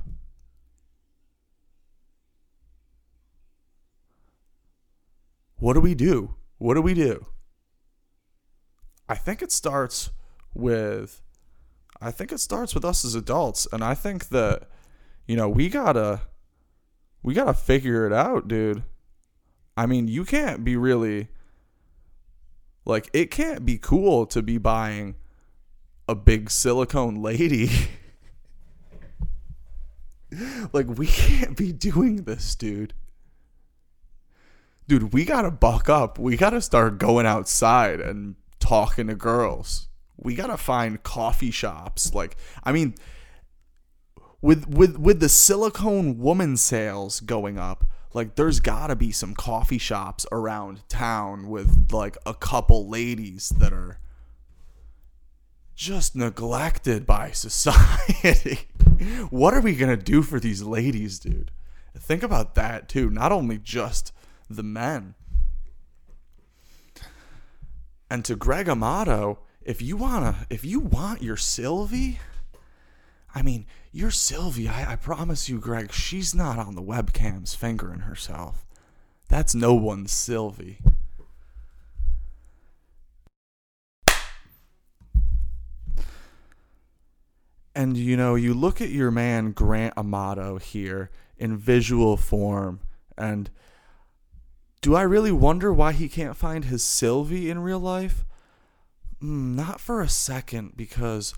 What 5.58 5.74
do 5.74 5.80
we 5.80 5.96
do? 5.96 6.36
What 6.60 6.76
do 6.76 6.84
we 6.84 6.94
do? 6.94 7.26
I 9.10 9.16
think 9.16 9.42
it 9.42 9.52
starts 9.52 10.12
with 10.54 11.24
I 12.00 12.12
think 12.12 12.32
it 12.32 12.42
starts 12.42 12.76
with 12.76 12.86
us 12.86 13.04
as 13.04 13.16
adults 13.16 13.68
and 13.74 13.84
I 13.84 13.96
think 13.96 14.30
that 14.30 14.70
you 15.26 15.36
know, 15.36 15.50
we 15.50 15.68
got 15.68 15.94
to 15.94 16.22
we 17.24 17.34
got 17.34 17.46
to 17.46 17.56
figure 17.56 18.06
it 18.06 18.14
out, 18.14 18.48
dude. 18.48 18.84
I 19.76 19.88
mean, 19.88 20.08
you 20.08 20.26
can't 20.26 20.64
be 20.64 20.76
really 20.76 21.30
like 22.86 23.10
it 23.14 23.32
can't 23.32 23.66
be 23.66 23.78
cool 23.78 24.26
to 24.28 24.42
be 24.42 24.58
buying 24.58 25.16
a 26.08 26.16
big 26.16 26.50
silicone 26.50 27.22
lady. 27.22 27.70
like, 30.74 30.88
we 30.88 31.08
can't 31.08 31.58
be 31.58 31.72
doing 31.72 32.24
this, 32.24 32.56
dude. 32.56 32.94
Dude, 34.88 35.14
we 35.14 35.26
gotta 35.26 35.52
buck 35.52 35.90
up. 35.90 36.20
We 36.20 36.36
gotta 36.36 36.62
start 36.62 36.98
going 36.98 37.26
outside 37.26 38.02
and 38.02 38.36
talking 38.60 39.08
to 39.08 39.16
girls. 39.16 39.88
We 40.18 40.36
gotta 40.36 40.58
find 40.58 41.02
coffee 41.02 41.52
shops. 41.52 42.14
Like, 42.14 42.36
I 42.64 42.72
mean, 42.72 42.96
with 44.42 44.68
with 44.68 44.98
with 44.98 45.20
the 45.20 45.30
silicone 45.30 46.18
woman 46.18 46.58
sales 46.58 47.22
going 47.22 47.58
up, 47.58 47.86
like 48.14 48.36
there's 48.36 48.60
gotta 48.60 48.96
be 48.96 49.12
some 49.12 49.34
coffee 49.34 49.78
shops 49.78 50.26
around 50.32 50.88
town 50.90 51.48
with 51.48 51.92
like 51.92 52.18
a 52.26 52.34
couple 52.34 52.90
ladies 52.90 53.50
that 53.58 53.72
are 53.74 54.00
just 55.76 56.16
neglected 56.16 57.06
by 57.06 57.32
society. 57.34 58.60
what 59.30 59.54
are 59.54 59.62
we 59.62 59.76
to 59.76 60.04
do 60.04 60.22
for 60.22 60.40
these 60.40 60.62
ladies, 60.62 61.20
dude? 61.20 61.52
Think 61.98 62.24
about 62.24 62.56
that 62.56 62.88
too. 62.88 63.10
Not 63.10 63.32
only 63.32 63.58
just 63.58 64.14
the 64.50 64.64
men. 64.64 65.16
And 68.10 68.26
to 68.26 68.36
Greg 68.36 68.68
Amato, 68.68 69.40
if 69.62 69.82
you 69.82 69.96
wanna, 69.96 70.46
if 70.50 70.66
you 70.66 70.80
want 70.80 71.22
your 71.22 71.38
Sylvie, 71.38 72.20
I 73.34 73.42
mean, 73.42 73.66
you're 73.92 74.12
Sylvie. 74.12 74.68
I, 74.68 74.94
I 74.94 74.96
promise 74.96 75.48
you, 75.48 75.60
Greg, 75.60 75.92
she's 75.92 76.36
not 76.36 76.60
on 76.60 76.76
the 76.76 76.82
webcams 76.82 77.56
fingering 77.56 78.02
herself. 78.02 78.66
That's 79.30 79.56
no 79.56 79.74
one's 79.74 80.12
Sylvie. 80.12 80.80
And 87.74 87.96
you 87.96 88.18
know, 88.18 88.36
you 88.36 88.54
look 88.54 88.82
at 88.82 88.90
your 88.90 89.12
man 89.12 89.54
Grant 89.54 89.94
Amato 89.98 90.58
here 90.58 91.10
in 91.38 91.58
visual 91.58 92.18
form, 92.18 92.82
and 93.18 93.50
do 94.82 94.94
I 94.94 95.04
really 95.04 95.32
wonder 95.32 95.72
why 95.72 95.94
he 95.94 96.10
can't 96.10 96.36
find 96.36 96.66
his 96.66 96.84
Sylvie 96.84 97.50
in 97.50 97.60
real 97.60 97.80
life? 97.80 98.26
Mm, 99.24 99.56
not 99.56 99.80
for 99.80 100.02
a 100.02 100.10
second, 100.10 100.76
because 100.76 101.34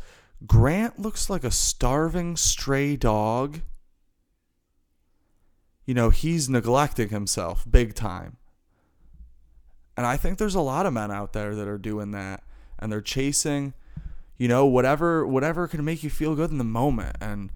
Grant 0.45 0.99
looks 0.99 1.29
like 1.29 1.43
a 1.43 1.51
starving 1.51 2.35
stray 2.35 2.95
dog. 2.95 3.61
You 5.85 5.93
know, 5.93 6.09
he's 6.09 6.49
neglecting 6.49 7.09
himself 7.09 7.65
big 7.69 7.93
time. 7.93 8.37
And 9.95 10.05
I 10.05 10.17
think 10.17 10.37
there's 10.37 10.55
a 10.55 10.61
lot 10.61 10.85
of 10.85 10.93
men 10.93 11.11
out 11.11 11.33
there 11.33 11.55
that 11.55 11.67
are 11.67 11.77
doing 11.77 12.11
that 12.11 12.43
and 12.79 12.91
they're 12.91 13.01
chasing, 13.01 13.73
you 14.37 14.47
know, 14.47 14.65
whatever 14.65 15.25
whatever 15.25 15.67
can 15.67 15.85
make 15.85 16.03
you 16.03 16.09
feel 16.09 16.35
good 16.35 16.51
in 16.51 16.57
the 16.57 16.63
moment 16.63 17.15
and 17.21 17.51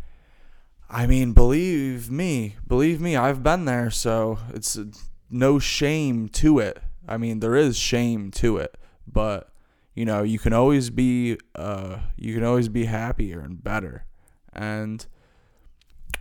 I 0.90 1.06
mean, 1.06 1.34
believe 1.34 2.10
me, 2.10 2.56
believe 2.66 3.02
me, 3.02 3.18
I've 3.18 3.44
been 3.44 3.66
there, 3.66 3.92
so 3.92 4.40
it's 4.54 4.80
no 5.30 5.60
shame 5.60 6.30
to 6.30 6.60
it. 6.60 6.80
I 7.08 7.18
mean, 7.18 7.42
there 7.42 7.56
is 7.56 7.78
shame 7.78 8.32
to 8.32 8.58
it, 8.58 8.76
but 9.06 9.50
you 9.98 10.06
know, 10.06 10.22
you 10.22 10.38
can 10.38 10.54
always 10.54 10.92
be 10.92 11.40
uh 11.56 11.98
you 12.18 12.36
can 12.36 12.44
always 12.44 12.70
be 12.70 12.86
happier 12.86 13.40
and 13.40 13.64
better. 13.64 14.06
And 14.54 15.04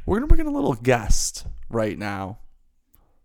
we're 0.06 0.18
to 0.20 0.26
bring 0.26 0.40
in 0.40 0.46
a 0.46 0.50
little 0.50 0.72
guest 0.72 1.46
right 1.68 1.98
now. 1.98 2.38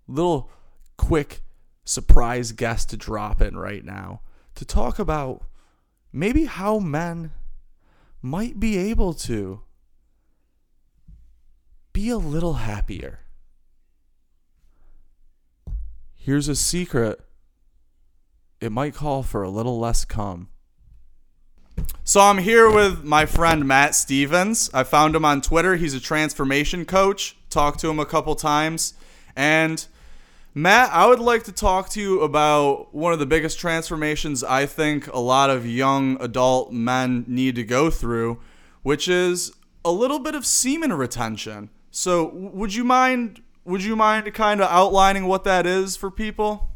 Little 0.10 0.50
quick 0.98 1.42
surprise 1.86 2.52
guest 2.52 2.90
to 2.90 2.98
drop 2.98 3.42
in 3.42 3.56
right 3.56 3.86
now 3.86 4.20
to 4.56 4.66
talk 4.66 5.00
about 5.00 5.46
maybe 6.12 6.44
how 6.44 6.80
men 6.80 7.32
might 8.22 8.60
be 8.60 8.78
able 8.78 9.14
to 9.14 9.62
be 11.94 12.10
a 12.10 12.18
little 12.18 12.56
happier. 12.56 13.22
Here's 16.14 16.50
a 16.50 16.58
secret 16.58 17.22
it 18.62 18.72
might 18.72 18.94
call 18.94 19.24
for 19.24 19.42
a 19.42 19.50
little 19.50 19.80
less 19.80 20.06
cum. 20.06 20.48
So 22.04 22.22
I'm 22.22 22.38
here 22.38 22.70
with 22.70 23.04
my 23.04 23.26
friend 23.26 23.68
Matt 23.68 23.96
Stevens. 23.96 24.70
I 24.74 24.84
found 24.84 25.16
him 25.16 25.26
on 25.26 25.42
Twitter. 25.42 25.76
He's 25.76 25.96
a 25.96 26.00
transformation 26.00 26.86
coach. 26.86 27.36
Talked 27.50 27.80
to 27.80 27.90
him 27.90 28.00
a 28.00 28.06
couple 28.06 28.36
times. 28.36 28.94
And 29.36 29.86
Matt, 30.54 30.92
I 30.92 31.08
would 31.08 31.20
like 31.20 31.44
to 31.44 31.52
talk 31.52 31.90
to 31.90 32.02
you 32.02 32.22
about 32.22 32.94
one 32.94 33.14
of 33.14 33.20
the 33.20 33.26
biggest 33.26 33.58
transformations 33.58 34.44
I 34.44 34.66
think 34.68 35.08
a 35.08 35.20
lot 35.20 35.50
of 35.50 35.66
young 35.66 36.22
adult 36.22 36.72
men 36.72 37.26
need 37.28 37.56
to 37.56 37.64
go 37.64 37.90
through, 37.90 38.40
which 38.84 39.08
is 39.08 39.54
a 39.84 39.92
little 39.92 40.20
bit 40.20 40.36
of 40.36 40.46
semen 40.46 40.94
retention. 40.94 41.70
So, 41.90 42.30
would 42.34 42.76
you 42.76 42.84
mind 42.84 43.42
would 43.64 43.84
you 43.84 43.96
mind 43.96 44.32
kind 44.34 44.60
of 44.60 44.70
outlining 44.70 45.26
what 45.26 45.44
that 45.44 45.66
is 45.66 45.96
for 45.96 46.10
people? 46.10 46.71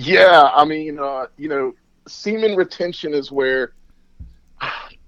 Yeah, 0.00 0.48
I 0.54 0.64
mean, 0.64 1.00
uh, 1.00 1.26
you 1.36 1.48
know, 1.48 1.74
semen 2.06 2.54
retention 2.54 3.12
is 3.12 3.32
where 3.32 3.72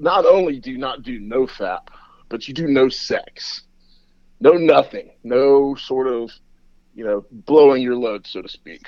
not 0.01 0.27
only 0.27 0.59
do 0.59 0.73
you 0.73 0.79
not 0.79 1.05
do 1.05 1.21
no 1.21 1.47
fap, 1.47 1.91
but 2.29 2.49
you 2.49 2.55
do 2.55 2.67
no 2.67 2.89
sex, 2.89 3.63
no 4.41 4.55
nothing, 4.55 5.13
no 5.23 5.77
sort 5.77 6.09
of, 6.09 6.33
you 6.93 7.05
know, 7.05 7.25
blowing 7.31 7.85
your 7.85 7.95
load, 7.95 8.27
so 8.27 8.43
to 8.43 8.49
speak. 8.49 8.85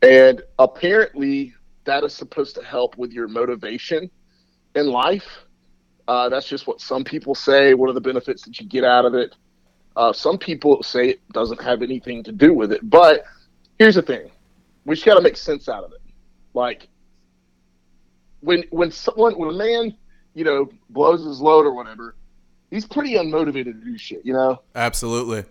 And 0.00 0.40
apparently, 0.58 1.54
that 1.84 2.04
is 2.04 2.14
supposed 2.14 2.54
to 2.54 2.64
help 2.64 2.96
with 2.96 3.12
your 3.12 3.28
motivation 3.28 4.10
in 4.76 4.86
life. 4.86 5.44
Uh, 6.06 6.30
that's 6.30 6.48
just 6.48 6.66
what 6.66 6.80
some 6.80 7.04
people 7.04 7.34
say. 7.34 7.74
What 7.74 7.90
are 7.90 7.92
the 7.92 8.00
benefits 8.00 8.44
that 8.46 8.58
you 8.58 8.66
get 8.66 8.82
out 8.82 9.04
of 9.04 9.12
it? 9.12 9.34
Uh, 9.94 10.10
some 10.10 10.38
people 10.38 10.82
say 10.82 11.10
it 11.10 11.32
doesn't 11.32 11.60
have 11.60 11.82
anything 11.82 12.22
to 12.22 12.32
do 12.32 12.54
with 12.54 12.72
it. 12.72 12.88
But 12.88 13.24
here's 13.78 13.96
the 13.96 14.02
thing 14.02 14.30
we 14.88 14.94
just 14.94 15.04
got 15.04 15.16
to 15.16 15.20
make 15.20 15.36
sense 15.36 15.68
out 15.68 15.84
of 15.84 15.92
it. 15.92 16.00
Like, 16.54 16.88
when 18.40 18.64
when 18.70 18.90
someone 18.90 19.34
when 19.38 19.50
a 19.50 19.52
man 19.52 19.94
you 20.34 20.44
know 20.44 20.70
blows 20.88 21.24
his 21.24 21.40
load 21.40 21.66
or 21.66 21.74
whatever, 21.74 22.16
he's 22.70 22.86
pretty 22.86 23.14
unmotivated 23.14 23.64
to 23.64 23.84
do 23.84 23.98
shit. 23.98 24.24
You 24.24 24.32
know. 24.32 24.62
Absolutely. 24.74 25.44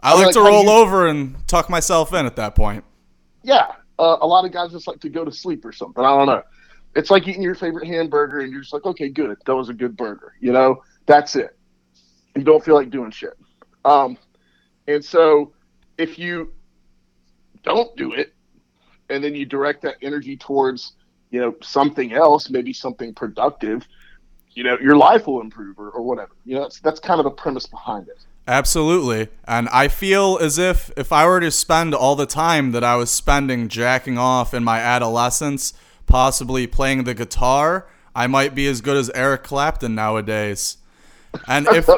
I, 0.00 0.12
I 0.12 0.14
like, 0.14 0.26
like 0.26 0.34
to 0.34 0.40
roll 0.40 0.64
you, 0.64 0.70
over 0.70 1.08
and 1.08 1.36
tuck 1.48 1.68
myself 1.68 2.14
in 2.14 2.24
at 2.24 2.36
that 2.36 2.54
point. 2.54 2.84
Yeah, 3.42 3.72
uh, 3.98 4.18
a 4.20 4.26
lot 4.26 4.44
of 4.44 4.52
guys 4.52 4.70
just 4.70 4.86
like 4.86 5.00
to 5.00 5.08
go 5.08 5.24
to 5.24 5.32
sleep 5.32 5.64
or 5.64 5.72
something. 5.72 6.04
I 6.04 6.16
don't 6.16 6.26
know. 6.26 6.42
It's 6.94 7.10
like 7.10 7.26
eating 7.26 7.42
your 7.42 7.56
favorite 7.56 7.88
hamburger 7.88 8.40
and 8.40 8.52
you're 8.52 8.60
just 8.60 8.72
like, 8.72 8.84
okay, 8.84 9.08
good, 9.08 9.36
that 9.44 9.54
was 9.54 9.68
a 9.70 9.74
good 9.74 9.96
burger. 9.96 10.34
You 10.40 10.52
know, 10.52 10.82
that's 11.06 11.34
it. 11.34 11.56
You 12.36 12.44
don't 12.44 12.64
feel 12.64 12.76
like 12.76 12.90
doing 12.90 13.10
shit. 13.10 13.36
Um, 13.84 14.16
and 14.86 15.04
so 15.04 15.52
if 15.98 16.18
you 16.18 16.52
don't 17.64 17.96
do 17.96 18.12
it, 18.12 18.32
and 19.10 19.22
then 19.22 19.34
you 19.34 19.44
direct 19.44 19.82
that 19.82 19.96
energy 20.02 20.36
towards 20.36 20.92
you 21.30 21.40
know 21.40 21.54
something 21.62 22.12
else, 22.12 22.50
maybe 22.50 22.72
something 22.72 23.14
productive, 23.14 23.86
you 24.52 24.64
know 24.64 24.78
your 24.80 24.96
life 24.96 25.26
will 25.26 25.40
improve 25.40 25.78
or, 25.78 25.90
or 25.90 26.02
whatever. 26.02 26.32
You 26.44 26.56
know 26.56 26.62
that's 26.62 26.80
that's 26.80 27.00
kind 27.00 27.20
of 27.20 27.24
the 27.24 27.30
premise 27.30 27.66
behind 27.66 28.08
it. 28.08 28.18
Absolutely. 28.46 29.28
And 29.48 29.68
I 29.70 29.88
feel 29.88 30.38
as 30.40 30.58
if 30.58 30.90
if 30.96 31.12
I 31.12 31.26
were 31.26 31.40
to 31.40 31.50
spend 31.50 31.94
all 31.94 32.14
the 32.14 32.26
time 32.26 32.72
that 32.72 32.84
I 32.84 32.96
was 32.96 33.10
spending 33.10 33.68
jacking 33.68 34.18
off 34.18 34.52
in 34.52 34.62
my 34.62 34.80
adolescence, 34.80 35.72
possibly 36.06 36.66
playing 36.66 37.04
the 37.04 37.14
guitar, 37.14 37.88
I 38.14 38.26
might 38.26 38.54
be 38.54 38.66
as 38.66 38.80
good 38.80 38.96
as 38.96 39.10
Eric 39.10 39.44
Clapton 39.44 39.94
nowadays. 39.94 40.76
And 41.48 41.66
if 41.70 41.88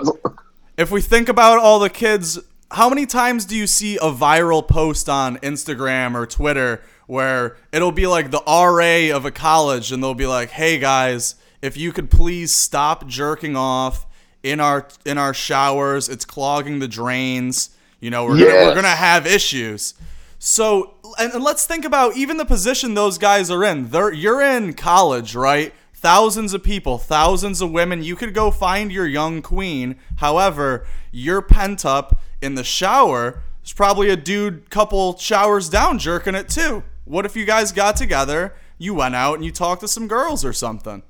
if 0.76 0.90
we 0.90 1.00
think 1.00 1.28
about 1.28 1.58
all 1.58 1.78
the 1.80 1.90
kids, 1.90 2.38
how 2.72 2.88
many 2.88 3.07
times 3.07 3.44
do 3.44 3.57
you 3.57 3.66
see 3.66 3.96
a 3.96 4.12
viral 4.12 4.66
post 4.66 5.09
on 5.09 5.37
Instagram 5.38 6.14
or 6.14 6.26
Twitter 6.26 6.83
where 7.07 7.57
it'll 7.72 7.92
be 7.92 8.07
like 8.07 8.31
the 8.31 8.42
RA 8.46 9.16
of 9.16 9.24
a 9.24 9.31
college 9.31 9.92
and 9.92 10.02
they'll 10.02 10.14
be 10.14 10.26
like, 10.26 10.50
"Hey 10.50 10.79
guys, 10.79 11.37
if 11.62 11.76
you 11.76 11.92
could 11.92 12.11
please 12.11 12.52
stop 12.52 13.07
jerking 13.07 13.57
off 13.57 14.07
in 14.42 14.61
our 14.61 14.88
in 15.05 15.18
our 15.18 15.33
showers, 15.33 16.09
it's 16.09 16.24
clogging 16.24 16.81
the 16.81 16.88
drains. 16.88 17.70
You 18.00 18.11
know, 18.11 18.26
we're 18.26 18.38
yes. 18.38 18.52
gonna, 18.52 18.66
we're 18.66 18.74
gonna 18.74 18.88
have 18.88 19.26
issues." 19.26 19.94
So, 20.38 20.94
and, 21.18 21.33
and 21.33 21.42
let's 21.42 21.66
think 21.66 21.85
about 21.85 22.16
even 22.16 22.37
the 22.37 22.44
position 22.44 22.94
those 22.94 23.16
guys 23.16 23.50
are 23.50 23.64
in. 23.64 23.90
They're 23.90 24.12
you're 24.12 24.42
in 24.42 24.74
college, 24.74 25.35
right? 25.35 25.72
thousands 25.98 26.55
of 26.55 26.62
people, 26.62 26.98
thousands 26.98 27.61
of 27.61 27.72
women. 27.72 28.00
You 28.02 28.14
could 28.14 28.33
go 28.33 28.52
find 28.52 28.92
your 28.92 29.07
young 29.07 29.42
queen. 29.42 29.96
However, 30.16 30.87
you're 31.11 31.42
pent 31.42 31.85
up 31.85 32.20
in 32.40 32.55
the 32.55 32.64
shower. 32.64 33.42
There's 33.62 33.72
probably 33.72 34.11
a 34.11 34.16
dude 34.16 34.70
couple 34.70 35.16
showers 35.18 35.68
down 35.68 35.99
jerking 35.99 36.35
it 36.35 36.49
too. 36.49 36.85
What 37.05 37.25
if 37.27 37.37
you 37.37 37.44
guys 37.44 37.72
got 37.72 37.96
together, 37.96 38.55
you 38.79 38.94
went 38.94 39.14
out 39.14 39.35
and 39.35 39.44
you 39.44 39.53
talked 39.53 39.81
to 39.83 39.88
some 39.88 40.09
girls 40.09 40.44
or 40.44 40.53
something? 40.53 41.03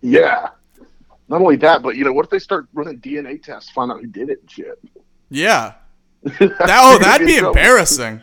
Yeah. 0.00 0.50
Not 1.28 1.40
only 1.40 1.56
that, 1.56 1.82
but 1.82 1.96
you 1.96 2.04
know, 2.04 2.12
what 2.12 2.24
if 2.24 2.30
they 2.30 2.38
start 2.38 2.66
running 2.74 2.98
DNA 3.00 3.42
tests, 3.42 3.70
find 3.70 3.90
out 3.90 4.00
who 4.00 4.06
did 4.06 4.28
it 4.30 4.40
and 4.40 4.50
shit? 4.50 4.78
Yeah. 5.30 5.74
that, 6.22 6.60
oh, 6.60 6.98
that'd 6.98 7.26
be 7.26 7.36
embarrassing. 7.38 8.22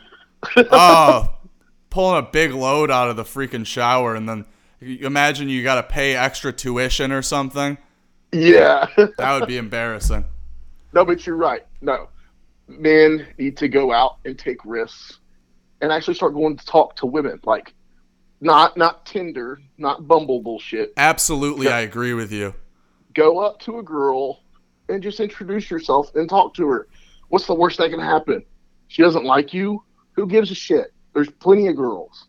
Oh, 0.58 1.34
pulling 1.90 2.20
a 2.20 2.28
big 2.28 2.54
load 2.54 2.90
out 2.90 3.10
of 3.10 3.16
the 3.16 3.24
freaking 3.24 3.66
shower 3.66 4.16
and 4.16 4.28
then 4.28 4.46
imagine 4.82 5.50
you 5.50 5.64
got 5.64 5.76
to 5.76 5.84
pay 5.84 6.16
extra 6.16 6.52
tuition 6.52 7.12
or 7.12 7.22
something. 7.22 7.78
Yeah. 8.32 8.88
that 8.96 9.40
would 9.40 9.48
be 9.48 9.58
embarrassing. 9.58 10.26
No, 10.94 11.06
but 11.06 11.26
you're 11.26 11.38
right. 11.38 11.66
No. 11.80 12.10
Men 12.80 13.28
need 13.38 13.58
to 13.58 13.68
go 13.68 13.92
out 13.92 14.18
and 14.26 14.38
take 14.38 14.64
risks 14.66 15.20
and 15.82 15.92
actually 15.92 16.14
start 16.14 16.34
going 16.34 16.58
to 16.58 16.66
talk 16.66 16.96
to 16.98 17.06
women. 17.06 17.40
Like 17.44 17.74
not 18.40 18.78
not 18.78 19.06
Tinder, 19.06 19.62
not 19.78 20.08
Bumble 20.08 20.42
bullshit. 20.42 20.94
Absolutely, 20.98 21.68
go, 21.68 21.72
I 21.72 21.82
agree 21.82 22.14
with 22.14 22.32
you. 22.32 22.54
Go 23.14 23.40
up 23.40 23.60
to 23.62 23.80
a 23.80 23.84
girl 23.84 24.42
and 24.90 25.02
just 25.02 25.20
introduce 25.20 25.70
yourself 25.70 26.14
and 26.16 26.30
talk 26.30 26.54
to 26.56 26.68
her. 26.68 26.88
What's 27.30 27.46
the 27.46 27.56
worst 27.56 27.78
that 27.78 27.90
can 27.90 28.00
happen? 28.00 28.44
She 28.88 29.02
doesn't 29.02 29.26
like 29.26 29.54
you. 29.54 29.84
Who 30.14 30.28
gives 30.28 30.52
a 30.52 30.56
shit? 30.56 30.94
There's 31.14 31.30
plenty 31.30 31.68
of 31.68 31.76
girls. 31.76 32.28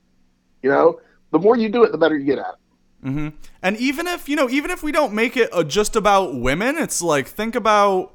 You 0.62 0.70
know, 0.70 1.00
the 1.32 1.38
more 1.38 1.56
you 1.56 1.68
do 1.68 1.82
it, 1.82 1.92
the 1.92 1.98
better 1.98 2.16
you 2.16 2.24
get 2.24 2.38
at 2.38 2.46
it. 2.46 3.06
Mm-hmm. 3.06 3.28
And 3.62 3.76
even 3.78 4.06
if 4.06 4.28
you 4.28 4.36
know, 4.36 4.48
even 4.48 4.70
if 4.70 4.82
we 4.82 4.92
don't 4.92 5.12
make 5.12 5.36
it 5.36 5.50
just 5.66 5.96
about 5.96 6.36
women, 6.38 6.76
it's 6.78 7.02
like 7.02 7.26
think 7.26 7.54
about. 7.54 8.14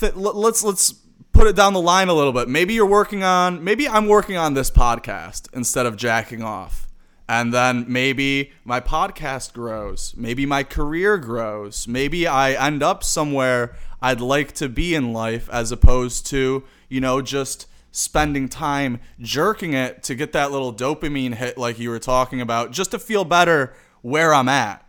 Th- 0.00 0.14
let's 0.14 0.62
let's 0.62 0.94
put 1.34 1.48
it 1.48 1.56
down 1.56 1.72
the 1.72 1.80
line 1.80 2.08
a 2.08 2.14
little 2.14 2.32
bit. 2.32 2.48
Maybe 2.48 2.74
you're 2.74 2.86
working 2.86 3.24
on. 3.24 3.62
Maybe 3.62 3.88
I'm 3.88 4.06
working 4.06 4.36
on 4.36 4.54
this 4.54 4.70
podcast 4.70 5.48
instead 5.52 5.84
of 5.84 5.96
jacking 5.96 6.42
off, 6.42 6.88
And 7.28 7.52
then 7.52 7.84
maybe 7.88 8.52
my 8.64 8.80
podcast 8.80 9.52
grows. 9.52 10.14
Maybe 10.16 10.46
my 10.46 10.62
career 10.62 11.18
grows. 11.18 11.88
Maybe 11.88 12.26
I 12.26 12.52
end 12.52 12.82
up 12.82 13.02
somewhere 13.02 13.74
I'd 14.00 14.20
like 14.20 14.52
to 14.54 14.68
be 14.68 14.94
in 14.94 15.12
life 15.12 15.48
as 15.50 15.72
opposed 15.72 16.26
to, 16.26 16.64
you 16.88 17.00
know, 17.00 17.20
just 17.20 17.66
spending 17.90 18.48
time 18.48 19.00
jerking 19.20 19.72
it 19.72 20.02
to 20.02 20.14
get 20.14 20.32
that 20.32 20.52
little 20.52 20.74
dopamine 20.74 21.34
hit 21.34 21.56
like 21.56 21.78
you 21.78 21.88
were 21.88 21.98
talking 21.98 22.40
about 22.40 22.70
just 22.70 22.90
to 22.90 22.98
feel 22.98 23.24
better 23.24 23.72
where 24.02 24.34
I'm 24.34 24.48
at. 24.48 24.86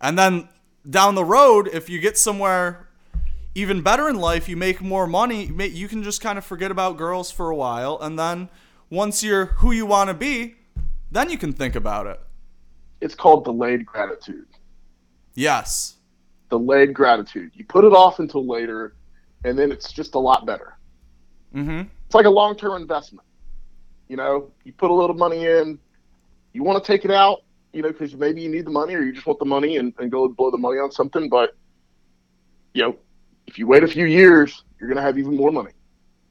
And 0.00 0.18
then 0.18 0.48
down 0.88 1.14
the 1.14 1.24
road, 1.24 1.68
if 1.72 1.88
you 1.88 1.98
get 1.98 2.18
somewhere 2.18 2.83
even 3.54 3.82
better 3.82 4.08
in 4.08 4.16
life, 4.16 4.48
you 4.48 4.56
make 4.56 4.80
more 4.80 5.06
money, 5.06 5.44
you 5.46 5.88
can 5.88 6.02
just 6.02 6.20
kind 6.20 6.38
of 6.38 6.44
forget 6.44 6.70
about 6.70 6.96
girls 6.96 7.30
for 7.30 7.50
a 7.50 7.56
while. 7.56 7.98
And 8.00 8.18
then 8.18 8.48
once 8.90 9.22
you're 9.22 9.46
who 9.46 9.72
you 9.72 9.86
want 9.86 10.08
to 10.08 10.14
be, 10.14 10.56
then 11.10 11.30
you 11.30 11.38
can 11.38 11.52
think 11.52 11.76
about 11.76 12.06
it. 12.06 12.20
It's 13.00 13.14
called 13.14 13.44
delayed 13.44 13.86
gratitude. 13.86 14.46
Yes. 15.34 15.96
Delayed 16.50 16.94
gratitude. 16.94 17.52
You 17.54 17.64
put 17.64 17.84
it 17.84 17.92
off 17.92 18.18
until 18.18 18.46
later, 18.46 18.94
and 19.44 19.58
then 19.58 19.70
it's 19.70 19.92
just 19.92 20.14
a 20.14 20.18
lot 20.18 20.46
better. 20.46 20.76
Mm-hmm. 21.54 21.82
It's 22.06 22.14
like 22.14 22.26
a 22.26 22.30
long 22.30 22.56
term 22.56 22.80
investment. 22.80 23.26
You 24.08 24.16
know, 24.16 24.50
you 24.64 24.72
put 24.72 24.90
a 24.90 24.94
little 24.94 25.16
money 25.16 25.46
in, 25.46 25.78
you 26.52 26.62
want 26.62 26.82
to 26.82 26.86
take 26.86 27.04
it 27.04 27.10
out, 27.10 27.42
you 27.72 27.82
know, 27.82 27.90
because 27.90 28.14
maybe 28.14 28.42
you 28.42 28.48
need 28.48 28.66
the 28.66 28.70
money 28.70 28.94
or 28.94 29.02
you 29.02 29.12
just 29.12 29.26
want 29.26 29.38
the 29.38 29.44
money 29.44 29.76
and, 29.76 29.92
and 29.98 30.10
go 30.10 30.28
blow 30.28 30.50
the 30.50 30.58
money 30.58 30.78
on 30.78 30.90
something. 30.90 31.28
But, 31.28 31.56
you 32.74 32.82
know, 32.82 32.96
if 33.54 33.58
you 33.60 33.68
wait 33.68 33.84
a 33.84 33.86
few 33.86 34.04
years, 34.04 34.64
you're 34.80 34.88
going 34.88 34.96
to 34.96 35.02
have 35.02 35.16
even 35.16 35.36
more 35.36 35.52
money 35.52 35.70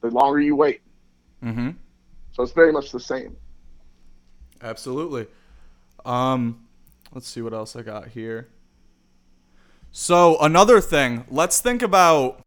the 0.02 0.10
longer 0.10 0.40
you 0.40 0.54
wait. 0.54 0.82
Mm-hmm. 1.42 1.70
So 2.32 2.42
it's 2.42 2.52
very 2.52 2.70
much 2.70 2.92
the 2.92 3.00
same. 3.00 3.34
Absolutely. 4.60 5.26
Um, 6.04 6.66
let's 7.14 7.26
see 7.26 7.40
what 7.40 7.54
else 7.54 7.76
I 7.76 7.80
got 7.80 8.08
here. 8.08 8.48
So 9.90 10.36
another 10.38 10.82
thing, 10.82 11.24
let's 11.30 11.62
think 11.62 11.80
about. 11.80 12.42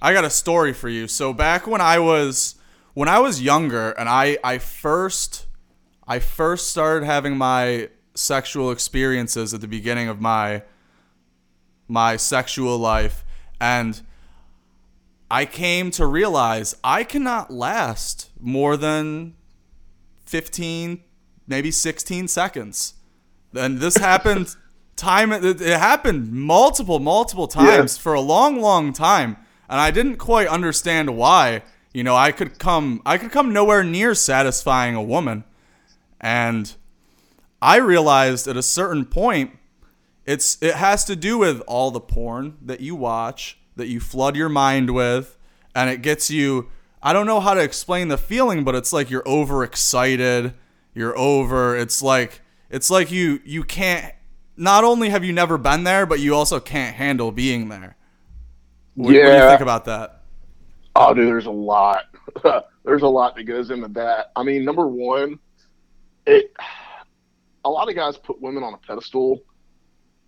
I 0.00 0.14
got 0.14 0.24
a 0.24 0.30
story 0.30 0.72
for 0.72 0.88
you. 0.88 1.06
So 1.06 1.34
back 1.34 1.66
when 1.66 1.82
I 1.82 1.98
was 1.98 2.54
when 2.94 3.10
I 3.10 3.18
was 3.18 3.42
younger, 3.42 3.90
and 3.90 4.08
I 4.08 4.38
I 4.42 4.56
first 4.56 5.46
I 6.08 6.18
first 6.18 6.70
started 6.70 7.04
having 7.04 7.36
my 7.36 7.90
sexual 8.14 8.70
experiences 8.70 9.52
at 9.52 9.60
the 9.60 9.68
beginning 9.68 10.08
of 10.08 10.18
my 10.18 10.62
my 11.88 12.16
sexual 12.16 12.78
life, 12.78 13.22
and 13.60 14.00
I 15.30 15.44
came 15.44 15.90
to 15.92 16.06
realize 16.06 16.76
I 16.82 17.04
cannot 17.04 17.52
last 17.52 18.30
more 18.40 18.76
than 18.76 19.34
15, 20.26 21.02
maybe 21.46 21.70
16 21.70 22.28
seconds. 22.28 22.94
And 23.54 23.78
this 23.78 23.96
happened 23.98 24.56
time 24.96 25.32
it, 25.32 25.60
happened 25.60 26.30
multiple 26.30 26.98
multiple 26.98 27.48
times 27.48 27.96
yeah. 27.96 28.02
for 28.02 28.12
a 28.12 28.20
long 28.20 28.60
long 28.60 28.92
time 28.92 29.36
and 29.70 29.80
I 29.80 29.92
didn't 29.92 30.16
quite 30.16 30.48
understand 30.48 31.16
why. 31.16 31.62
You 31.94 32.04
know, 32.04 32.16
I 32.16 32.32
could 32.32 32.58
come 32.58 33.00
I 33.06 33.16
could 33.16 33.30
come 33.30 33.52
nowhere 33.52 33.84
near 33.84 34.14
satisfying 34.14 34.96
a 34.96 35.02
woman. 35.02 35.44
And 36.20 36.74
I 37.62 37.76
realized 37.76 38.48
at 38.48 38.56
a 38.56 38.62
certain 38.62 39.04
point 39.04 39.56
it's 40.26 40.60
it 40.62 40.74
has 40.74 41.04
to 41.06 41.16
do 41.16 41.38
with 41.38 41.60
all 41.66 41.90
the 41.90 42.00
porn 42.00 42.56
that 42.62 42.80
you 42.80 42.94
watch, 42.94 43.58
that 43.76 43.88
you 43.88 44.00
flood 44.00 44.36
your 44.36 44.48
mind 44.48 44.90
with, 44.90 45.36
and 45.74 45.90
it 45.90 46.02
gets 46.02 46.30
you 46.30 46.68
I 47.02 47.12
don't 47.12 47.26
know 47.26 47.40
how 47.40 47.54
to 47.54 47.62
explain 47.62 48.08
the 48.08 48.18
feeling, 48.18 48.62
but 48.64 48.74
it's 48.74 48.92
like 48.92 49.10
you're 49.10 49.26
overexcited. 49.26 50.54
You're 50.94 51.16
over. 51.16 51.76
It's 51.76 52.02
like 52.02 52.42
it's 52.68 52.90
like 52.90 53.10
you 53.10 53.40
you 53.44 53.64
can't. 53.64 54.14
Not 54.56 54.84
only 54.84 55.08
have 55.08 55.24
you 55.24 55.32
never 55.32 55.56
been 55.56 55.84
there, 55.84 56.04
but 56.04 56.20
you 56.20 56.34
also 56.34 56.60
can't 56.60 56.94
handle 56.94 57.32
being 57.32 57.70
there. 57.70 57.96
What, 58.94 59.14
yeah. 59.14 59.24
what 59.24 59.30
do 59.30 59.36
you 59.36 59.48
think 59.50 59.60
about 59.62 59.86
that? 59.86 60.22
Oh, 60.94 61.14
dude, 61.14 61.26
there's 61.26 61.46
a 61.46 61.50
lot. 61.50 62.04
there's 62.84 63.02
a 63.02 63.08
lot 63.08 63.34
that 63.36 63.44
goes 63.44 63.70
into 63.70 63.88
that. 63.88 64.32
I 64.36 64.42
mean, 64.42 64.64
number 64.64 64.86
one, 64.86 65.38
it. 66.26 66.52
A 67.64 67.68
lot 67.68 67.88
of 67.88 67.94
guys 67.94 68.16
put 68.16 68.40
women 68.40 68.62
on 68.62 68.72
a 68.72 68.78
pedestal, 68.78 69.42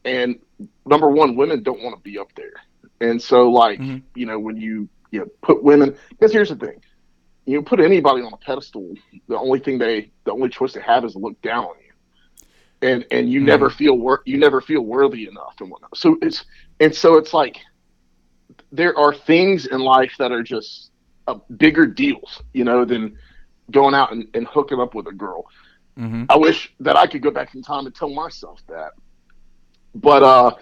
and 0.05 0.39
number 0.87 1.09
one, 1.09 1.37
women 1.37 1.63
don't 1.63 1.83
want 1.83 1.97
to 1.97 2.03
be 2.03 2.19
up 2.19 2.33
there. 2.35 2.55
And 3.01 3.21
so, 3.21 3.51
like, 3.51 3.81
mm-hmm. 3.81 3.99
you 4.15 4.27
know, 4.27 4.39
when 4.39 4.57
you 4.57 4.89
you 5.13 5.21
know, 5.21 5.27
put 5.43 5.63
women. 5.63 5.97
Because 6.11 6.33
here's 6.33 6.49
the 6.49 6.57
thing: 6.57 6.81
you 7.47 7.63
put 7.63 7.79
anybody 7.79 8.23
on 8.23 8.33
a 8.33 8.37
pedestal, 8.37 8.95
the 9.29 9.39
only 9.39 9.61
thing 9.61 9.79
they, 9.79 10.11
the 10.25 10.33
only 10.33 10.49
choice 10.49 10.73
they 10.73 10.81
have 10.81 11.05
is 11.05 11.13
to 11.13 11.19
look 11.19 11.41
down 11.43 11.65
on 11.65 11.75
you, 11.87 12.89
and 12.89 13.07
and 13.13 13.31
you 13.31 13.41
mm-hmm. 13.41 13.47
never 13.47 13.71
feel 13.71 13.97
wor- 13.97 14.23
you 14.25 14.39
never 14.39 14.61
feel 14.61 14.83
worthy 14.83 15.29
enough 15.29 15.55
and 15.61 15.71
whatnot. 15.71 15.97
So 15.97 16.19
it's 16.21 16.45
and 16.81 16.93
so 16.93 17.17
it's 17.17 17.33
like 17.33 17.59
there 18.73 18.99
are 18.99 19.15
things 19.15 19.67
in 19.67 19.81
life 19.81 20.15
that 20.19 20.33
are 20.33 20.43
just 20.43 20.91
uh, 21.29 21.39
bigger 21.57 21.87
deals, 21.87 22.43
you 22.53 22.65
know, 22.65 22.85
than 22.85 23.17
going 23.71 23.95
out 23.95 24.13
and, 24.13 24.27
and 24.35 24.47
hooking 24.47 24.81
up 24.81 24.95
with 24.95 25.07
a 25.07 25.13
girl. 25.13 25.47
Mm-hmm. 25.99 26.25
I 26.31 26.37
wish 26.37 26.73
that 26.81 26.97
I 26.97 27.07
could 27.07 27.23
go 27.23 27.31
back 27.31 27.55
in 27.55 27.63
time 27.63 27.85
and 27.87 27.95
tell 27.95 28.09
myself 28.09 28.61
that. 28.69 28.93
But 29.95 30.23
uh, 30.23 30.55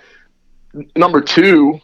number 0.96 1.20
two 1.20 1.80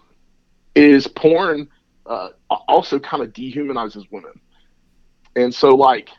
is 0.74 1.06
porn 1.06 1.68
uh, 2.04 2.28
also 2.50 2.98
kind 2.98 3.22
of 3.22 3.32
dehumanizes 3.32 4.04
women. 4.11 4.40
And 5.35 5.54
so, 5.54 5.74
like, 5.74 6.11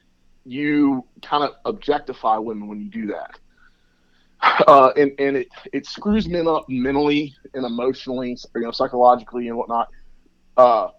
you 0.45 1.05
kind 1.21 1.43
of 1.43 1.55
objectify 1.65 2.37
women 2.37 2.67
when 2.67 2.79
you 2.79 2.89
do 2.89 3.07
that. 3.07 3.39
Uh, 4.67 4.91
and 4.95 5.11
and 5.19 5.35
it, 5.35 5.47
it 5.73 5.85
screws 5.85 6.27
men 6.27 6.47
up 6.47 6.65
mentally 6.69 7.33
and 7.55 7.65
emotionally, 7.65 8.37
you 8.55 8.61
know, 8.61 8.71
psychologically 8.71 9.47
and 9.47 9.57
whatnot. 9.57 9.89
Uh, 10.55 10.89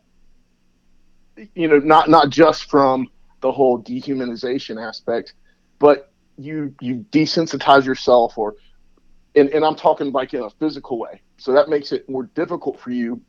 you 1.55 1.69
know, 1.69 1.79
not 1.79 2.09
not 2.09 2.31
just 2.31 2.69
from 2.69 3.07
the 3.41 3.53
whole 3.53 3.81
dehumanization 3.81 4.85
aspect, 4.85 5.35
but 5.79 6.11
you 6.37 6.75
you 6.81 7.05
desensitize 7.13 7.85
yourself, 7.85 8.37
or 8.37 8.57
and, 9.35 9.49
and 9.51 9.65
I'm 9.65 9.75
talking 9.75 10.13
like 10.13 10.35
in 10.35 10.43
a 10.43 10.51
physical 10.51 10.99
way. 10.99 11.21
So 11.37 11.53
that 11.53 11.69
makes 11.69 11.93
it 11.93 12.09
more 12.09 12.25
difficult 12.35 12.81
for 12.81 12.91
you 12.91 13.21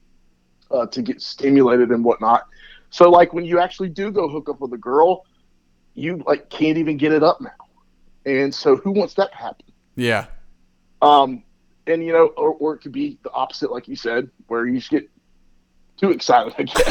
uh, 0.71 0.85
to 0.87 1.01
get 1.01 1.21
stimulated 1.21 1.89
and 1.89 2.03
whatnot. 2.03 2.47
So 2.89 3.09
like 3.09 3.33
when 3.33 3.45
you 3.45 3.59
actually 3.59 3.89
do 3.89 4.11
go 4.11 4.27
hook 4.27 4.49
up 4.49 4.59
with 4.59 4.73
a 4.73 4.77
girl, 4.77 5.25
you 5.93 6.23
like 6.25 6.49
can't 6.49 6.77
even 6.77 6.97
get 6.97 7.11
it 7.11 7.23
up 7.23 7.41
now. 7.41 7.51
And 8.25 8.53
so 8.53 8.75
who 8.75 8.91
wants 8.91 9.13
that 9.15 9.31
to 9.31 9.37
happen? 9.37 9.65
Yeah. 9.95 10.27
Um, 11.01 11.43
and 11.87 12.03
you 12.03 12.13
know, 12.13 12.27
or, 12.37 12.53
or 12.53 12.75
it 12.75 12.79
could 12.79 12.91
be 12.91 13.17
the 13.23 13.31
opposite, 13.31 13.71
like 13.71 13.87
you 13.87 13.95
said, 13.95 14.29
where 14.47 14.65
you 14.65 14.77
just 14.77 14.91
get 14.91 15.09
too 15.97 16.11
excited. 16.11 16.53
I 16.57 16.63
guess. 16.63 16.83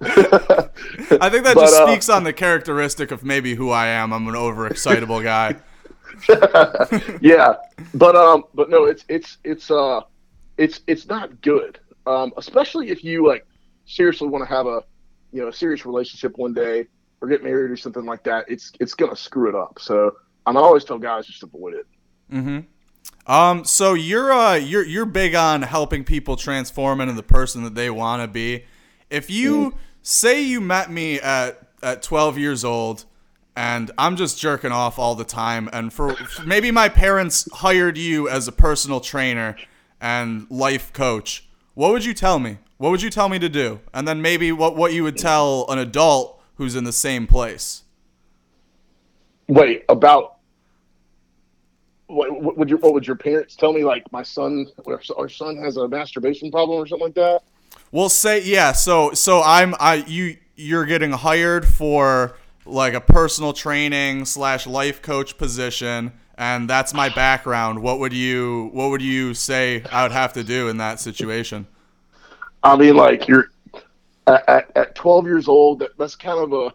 I 1.20 1.30
think 1.30 1.44
that 1.44 1.54
but, 1.54 1.60
just 1.60 1.74
uh, 1.74 1.86
speaks 1.86 2.08
on 2.08 2.24
the 2.24 2.32
characteristic 2.32 3.10
of 3.10 3.24
maybe 3.24 3.54
who 3.54 3.70
I 3.70 3.86
am. 3.86 4.12
I'm 4.12 4.26
an 4.28 4.34
overexcitable 4.34 5.22
guy. 5.22 5.56
yeah, 7.20 7.54
but 7.94 8.16
um, 8.16 8.44
but 8.54 8.70
no, 8.70 8.84
it's 8.84 9.04
it's 9.08 9.38
it's 9.44 9.70
uh, 9.70 10.00
it's 10.56 10.80
it's 10.86 11.06
not 11.06 11.40
good 11.42 11.78
um, 12.08 12.32
especially 12.36 12.88
if 12.88 13.04
you 13.04 13.26
like 13.26 13.46
seriously 13.86 14.28
want 14.28 14.42
to 14.48 14.54
have 14.54 14.66
a 14.66 14.82
you 15.32 15.42
know 15.42 15.48
a 15.48 15.52
serious 15.52 15.84
relationship 15.84 16.38
one 16.38 16.54
day 16.54 16.86
or 17.20 17.28
get 17.28 17.42
married 17.42 17.70
or 17.70 17.76
something 17.76 18.04
like 18.04 18.24
that. 18.24 18.46
It's 18.48 18.72
it's 18.80 18.94
gonna 18.94 19.16
screw 19.16 19.48
it 19.48 19.54
up. 19.54 19.78
So 19.78 20.16
I'm 20.46 20.56
always 20.56 20.84
tell 20.84 20.98
guys 20.98 21.26
just 21.26 21.42
avoid 21.42 21.74
it. 21.74 21.86
Mm-hmm. 22.32 23.30
Um, 23.30 23.64
so 23.64 23.94
you're 23.94 24.32
uh 24.32 24.54
you're 24.54 24.84
you're 24.84 25.04
big 25.04 25.34
on 25.34 25.62
helping 25.62 26.02
people 26.02 26.36
transform 26.36 27.00
into 27.00 27.12
the 27.12 27.22
person 27.22 27.62
that 27.64 27.74
they 27.74 27.90
want 27.90 28.22
to 28.22 28.28
be. 28.28 28.64
If 29.10 29.30
you 29.30 29.72
mm. 29.72 29.74
say 30.02 30.42
you 30.42 30.60
met 30.60 30.90
me 30.90 31.20
at 31.20 31.60
at 31.82 32.02
12 32.02 32.38
years 32.38 32.64
old 32.64 33.04
and 33.58 33.90
I'm 33.98 34.16
just 34.16 34.38
jerking 34.38 34.72
off 34.72 34.98
all 34.98 35.14
the 35.14 35.24
time 35.24 35.68
and 35.72 35.92
for 35.92 36.16
maybe 36.46 36.70
my 36.70 36.88
parents 36.88 37.48
hired 37.52 37.98
you 37.98 38.28
as 38.28 38.46
a 38.46 38.52
personal 38.52 39.00
trainer 39.00 39.56
and 40.00 40.46
life 40.50 40.92
coach 40.92 41.48
what 41.78 41.92
would 41.92 42.04
you 42.04 42.12
tell 42.12 42.40
me? 42.40 42.58
What 42.78 42.90
would 42.90 43.02
you 43.02 43.08
tell 43.08 43.28
me 43.28 43.38
to 43.38 43.48
do? 43.48 43.78
And 43.94 44.08
then 44.08 44.20
maybe 44.20 44.50
what, 44.50 44.74
what 44.74 44.92
you 44.92 45.04
would 45.04 45.16
tell 45.16 45.64
an 45.68 45.78
adult 45.78 46.42
who's 46.56 46.74
in 46.74 46.82
the 46.82 46.92
same 46.92 47.28
place. 47.28 47.84
Wait, 49.46 49.84
about 49.88 50.38
what, 52.08 52.42
what 52.42 52.58
would 52.58 52.68
your 52.68 52.80
what 52.80 52.94
would 52.94 53.06
your 53.06 53.14
parents 53.14 53.54
tell 53.54 53.72
me? 53.72 53.84
Like 53.84 54.10
my 54.10 54.24
son, 54.24 54.66
our 55.16 55.28
son 55.28 55.56
has 55.58 55.76
a 55.76 55.86
masturbation 55.86 56.50
problem 56.50 56.80
or 56.80 56.86
something 56.88 57.06
like 57.06 57.14
that. 57.14 57.44
Well, 57.92 58.08
say 58.08 58.42
yeah. 58.42 58.72
So 58.72 59.12
so 59.12 59.40
I'm 59.40 59.76
I 59.78 60.04
you 60.08 60.36
you're 60.56 60.84
getting 60.84 61.12
hired 61.12 61.64
for 61.64 62.36
like 62.68 62.94
a 62.94 63.00
personal 63.00 63.52
training 63.52 64.24
slash 64.24 64.66
life 64.66 65.02
coach 65.02 65.38
position 65.38 66.12
and 66.38 66.70
that's 66.70 66.94
my 66.94 67.08
background. 67.08 67.82
What 67.82 67.98
would 67.98 68.12
you 68.12 68.70
What 68.72 68.90
would 68.90 69.02
you 69.02 69.34
say 69.34 69.82
I 69.90 70.04
would 70.04 70.12
have 70.12 70.32
to 70.34 70.44
do 70.44 70.68
in 70.68 70.76
that 70.78 71.00
situation? 71.00 71.66
I 72.62 72.76
mean, 72.76 72.96
like 72.96 73.26
you're 73.26 73.50
at, 74.26 74.70
at 74.76 74.94
12 74.94 75.26
years 75.26 75.48
old. 75.48 75.80
That, 75.80 75.90
that's 75.98 76.14
kind 76.14 76.38
of 76.38 76.52
a 76.52 76.72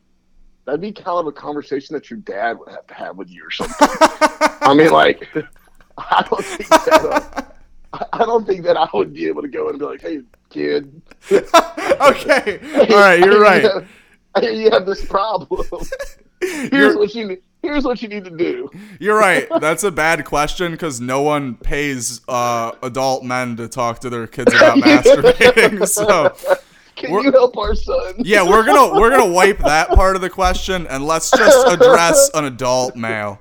that'd 0.65 0.81
be 0.81 0.91
kind 0.91 1.19
of 1.19 1.27
a 1.27 1.31
conversation 1.31 1.93
that 1.93 2.09
your 2.09 2.19
dad 2.19 2.59
would 2.59 2.69
have 2.69 2.85
to 2.87 2.93
have 2.93 3.17
with 3.17 3.29
you 3.29 3.45
or 3.45 3.51
something. 3.51 3.87
I 4.61 4.73
mean, 4.73 4.91
like, 4.91 5.29
I 5.97 6.25
don't 6.29 6.43
think 6.43 6.69
that. 6.69 7.05
Uh, 7.05 7.41
I- 8.11 8.25
don't 8.25 8.45
think 8.45 8.63
that 8.63 8.75
I 8.75 8.89
would 8.93 9.13
be 9.13 9.27
able 9.27 9.43
to 9.43 9.47
go 9.47 9.69
and 9.69 9.77
be 9.77 9.85
like, 9.85 10.01
"Hey, 10.01 10.21
kid, 10.49 10.99
okay. 11.31 11.39
All 12.89 12.99
right, 12.99 13.19
you're 13.19 13.33
You 13.33 13.41
right. 13.41 13.85
Have, 14.35 14.43
you 14.53 14.71
have 14.71 14.85
this 14.85 15.03
problem. 15.05 15.65
Here's 16.41 16.71
You're, 16.71 16.97
what 16.97 17.15
you 17.15 17.27
need. 17.27 17.41
Here's 17.61 17.85
what 17.85 18.01
you 18.01 18.09
need 18.09 18.25
to 18.25 18.29
do. 18.29 18.69
you're 18.99 19.17
right. 19.17 19.47
That's 19.61 19.85
a 19.85 19.91
bad 19.91 20.25
question 20.25 20.73
because 20.73 20.99
no 20.99 21.21
one 21.21 21.55
pays 21.55 22.19
uh, 22.27 22.73
adult 22.83 23.23
men 23.23 23.55
to 23.55 23.69
talk 23.69 23.99
to 23.99 24.09
their 24.09 24.27
kids 24.27 24.53
about 24.53 24.77
masturbating. 24.79 25.87
So 25.87 26.35
Can 26.97 27.11
We're- 27.11 27.23
you 27.23 27.31
help 27.31 27.57
our 27.57 27.73
son? 27.75 28.15
yeah, 28.19 28.43
we're 28.43 28.65
gonna 28.65 28.99
we're 28.99 29.09
gonna 29.09 29.31
wipe 29.31 29.59
that 29.59 29.89
part 29.91 30.17
of 30.17 30.21
the 30.21 30.29
question 30.29 30.85
and 30.87 31.07
let's 31.07 31.31
just 31.31 31.67
address 31.67 32.29
an 32.33 32.43
adult 32.43 32.97
male. 32.97 33.39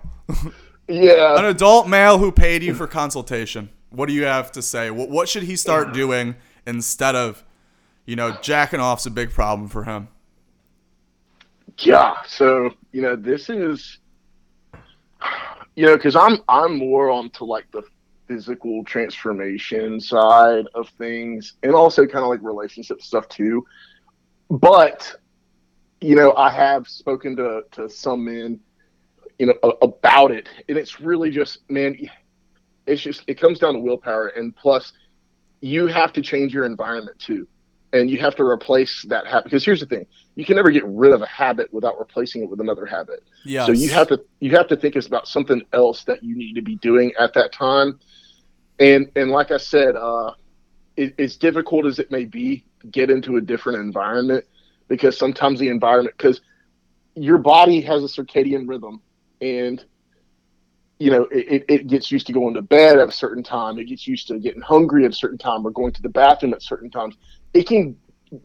Yeah, 0.86 1.38
an 1.38 1.44
adult 1.46 1.88
male 1.88 2.18
who 2.18 2.30
paid 2.30 2.62
you 2.62 2.74
for 2.74 2.86
consultation. 2.86 3.70
What 3.90 4.06
do 4.06 4.12
you 4.12 4.24
have 4.24 4.52
to 4.52 4.62
say? 4.62 4.90
What, 4.90 5.10
what 5.10 5.28
should 5.28 5.42
he 5.42 5.56
start 5.56 5.92
doing 5.92 6.36
instead 6.66 7.14
of, 7.16 7.42
you 8.06 8.14
know, 8.16 8.36
jacking 8.40 8.80
off's 8.80 9.06
a 9.06 9.10
big 9.10 9.30
problem 9.32 9.68
for 9.68 9.84
him? 9.84 10.08
Yeah. 11.84 12.14
So 12.26 12.70
you 12.92 13.02
know, 13.02 13.16
this 13.16 13.50
is, 13.50 13.98
you 15.76 15.86
know, 15.86 15.96
because 15.96 16.16
I'm 16.16 16.38
I'm 16.48 16.78
more 16.78 17.10
onto 17.10 17.44
like 17.44 17.70
the 17.72 17.82
physical 18.28 18.84
transformation 18.84 20.00
side 20.00 20.66
of 20.74 20.88
things, 20.98 21.54
and 21.62 21.74
also 21.74 22.06
kind 22.06 22.24
of 22.24 22.30
like 22.30 22.42
relationship 22.42 23.02
stuff 23.02 23.28
too. 23.28 23.64
But 24.50 25.14
you 26.00 26.16
know, 26.16 26.34
I 26.36 26.50
have 26.50 26.88
spoken 26.88 27.36
to 27.36 27.62
to 27.72 27.88
some 27.88 28.24
men, 28.24 28.60
you 29.38 29.46
know, 29.46 29.54
a- 29.62 29.84
about 29.86 30.30
it, 30.30 30.48
and 30.68 30.76
it's 30.78 31.00
really 31.00 31.30
just 31.30 31.58
man, 31.68 31.96
it's 32.86 33.02
just 33.02 33.24
it 33.26 33.40
comes 33.40 33.58
down 33.58 33.74
to 33.74 33.80
willpower, 33.80 34.28
and 34.28 34.54
plus, 34.54 34.92
you 35.60 35.86
have 35.86 36.12
to 36.14 36.22
change 36.22 36.52
your 36.52 36.64
environment 36.64 37.18
too, 37.18 37.46
and 37.92 38.10
you 38.10 38.18
have 38.18 38.34
to 38.36 38.42
replace 38.42 39.04
that 39.08 39.26
habit. 39.26 39.44
Because 39.44 39.64
here's 39.64 39.80
the 39.80 39.86
thing 39.86 40.06
you 40.34 40.44
can 40.44 40.56
never 40.56 40.70
get 40.70 40.84
rid 40.86 41.12
of 41.12 41.22
a 41.22 41.26
habit 41.26 41.72
without 41.72 41.98
replacing 41.98 42.42
it 42.42 42.48
with 42.50 42.60
another 42.60 42.86
habit. 42.86 43.22
Yes. 43.44 43.66
So 43.66 43.72
you 43.72 43.90
have 43.90 44.08
to 44.08 44.22
you 44.40 44.50
have 44.56 44.68
to 44.68 44.76
think 44.76 44.96
it's 44.96 45.06
about 45.06 45.28
something 45.28 45.62
else 45.72 46.04
that 46.04 46.22
you 46.22 46.36
need 46.36 46.54
to 46.54 46.62
be 46.62 46.76
doing 46.76 47.12
at 47.18 47.34
that 47.34 47.52
time. 47.52 47.98
And 48.78 49.10
and 49.16 49.30
like 49.30 49.50
I 49.50 49.58
said, 49.58 49.96
uh, 49.96 50.32
it, 50.96 51.14
as 51.18 51.36
difficult 51.36 51.86
as 51.86 51.98
it 51.98 52.10
may 52.10 52.24
be, 52.24 52.64
get 52.90 53.10
into 53.10 53.36
a 53.36 53.40
different 53.40 53.78
environment 53.80 54.44
because 54.88 55.16
sometimes 55.16 55.60
the 55.60 55.68
environment 55.68 56.16
because 56.16 56.40
your 57.14 57.38
body 57.38 57.80
has 57.82 58.02
a 58.02 58.06
circadian 58.22 58.66
rhythm 58.68 59.02
and 59.40 59.84
you 60.98 61.10
know 61.10 61.22
it- 61.30 61.64
it 61.68 61.86
gets 61.86 62.10
used 62.10 62.26
to 62.26 62.32
going 62.32 62.54
to 62.54 62.62
bed 62.62 62.98
at 62.98 63.08
a 63.08 63.12
certain 63.12 63.42
time 63.42 63.78
it 63.78 63.84
gets 63.84 64.06
used 64.06 64.28
to 64.28 64.38
getting 64.38 64.62
hungry 64.62 65.04
at 65.04 65.10
a 65.10 65.14
certain 65.14 65.38
time 65.38 65.66
or 65.66 65.70
going 65.70 65.92
to 65.92 66.02
the 66.02 66.08
bathroom 66.08 66.54
at 66.54 66.62
certain 66.62 66.90
times 66.90 67.16
it 67.54 67.66
can 67.66 67.96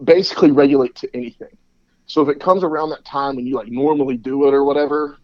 basically 0.03 0.51
regulate 0.51 0.95
to 0.95 1.09
anything 1.13 1.55
so 2.07 2.21
if 2.21 2.29
it 2.29 2.39
comes 2.39 2.63
around 2.63 2.89
that 2.89 3.05
time 3.05 3.37
and 3.37 3.47
you 3.47 3.55
like 3.55 3.67
normally 3.67 4.17
do 4.17 4.47
it 4.47 4.53
or 4.53 4.63
whatever, 4.63 5.17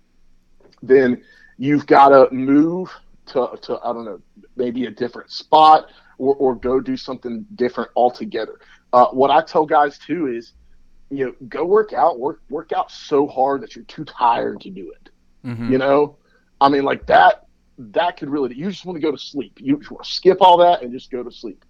then 0.81 1.23
you've 1.57 1.87
got 1.87 2.09
to 2.09 2.31
move 2.33 2.91
to, 3.27 3.57
to 3.61 3.79
I 3.83 3.93
don't 3.93 4.05
know 4.05 4.21
maybe 4.57 4.85
a 4.85 4.91
different 4.91 5.31
spot 5.31 5.87
or, 6.17 6.35
or 6.35 6.55
go 6.55 6.81
do 6.81 6.97
something 6.97 7.45
different 7.55 7.89
altogether. 7.95 8.59
Uh, 8.91 9.07
what 9.07 9.31
I 9.31 9.41
tell 9.41 9.65
guys 9.65 9.97
too 9.97 10.27
is, 10.27 10.53
you 11.09 11.25
know, 11.25 11.33
go 11.47 11.65
work 11.65 11.93
out, 11.93 12.19
work 12.19 12.41
work 12.49 12.73
out 12.73 12.91
so 12.91 13.27
hard 13.27 13.61
that 13.61 13.75
you're 13.75 13.85
too 13.85 14.03
tired 14.03 14.59
to 14.61 14.69
do 14.69 14.91
it. 14.91 15.09
Mhm. 15.47 15.71
You 15.71 15.77
know, 15.77 16.17
I 16.59 16.67
mean 16.67 16.83
like 16.83 17.05
that 17.07 17.45
that 17.77 18.17
could 18.17 18.29
really 18.29 18.53
you 18.55 18.69
just 18.69 18.85
want 18.85 18.97
to 18.97 19.01
go 19.01 19.11
to 19.11 19.17
sleep. 19.17 19.57
You 19.61 19.77
just 19.77 19.89
want 19.89 20.03
to 20.03 20.11
skip 20.11 20.41
all 20.41 20.57
that 20.57 20.81
and 20.83 20.91
just 20.91 21.09
go 21.09 21.23
to 21.23 21.31
sleep. 21.31 21.63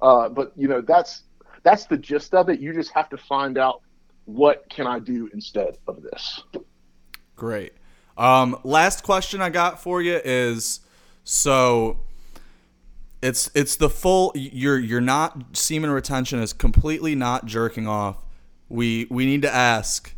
Uh, 0.00 0.28
but 0.28 0.52
you 0.54 0.68
know 0.68 0.80
that's 0.80 1.24
that's 1.62 1.86
the 1.86 1.96
gist 1.96 2.34
of 2.34 2.48
it. 2.48 2.60
You 2.60 2.72
just 2.72 2.92
have 2.92 3.08
to 3.10 3.16
find 3.16 3.58
out 3.58 3.82
what 4.24 4.68
can 4.68 4.86
I 4.86 4.98
do 4.98 5.28
instead 5.32 5.78
of 5.86 6.02
this? 6.02 6.42
Great. 7.36 7.72
Um, 8.16 8.58
last 8.62 9.02
question 9.02 9.40
I 9.40 9.50
got 9.50 9.82
for 9.82 10.02
you 10.02 10.20
is 10.24 10.80
so 11.24 11.98
it's 13.22 13.50
it's 13.54 13.76
the 13.76 13.88
full 13.88 14.32
you're 14.34 14.78
you're 14.78 15.00
not 15.00 15.56
semen 15.56 15.90
retention 15.90 16.40
is 16.40 16.52
completely 16.52 17.14
not 17.14 17.46
jerking 17.46 17.86
off. 17.86 18.24
We 18.68 19.06
we 19.10 19.26
need 19.26 19.42
to 19.42 19.52
ask 19.52 20.14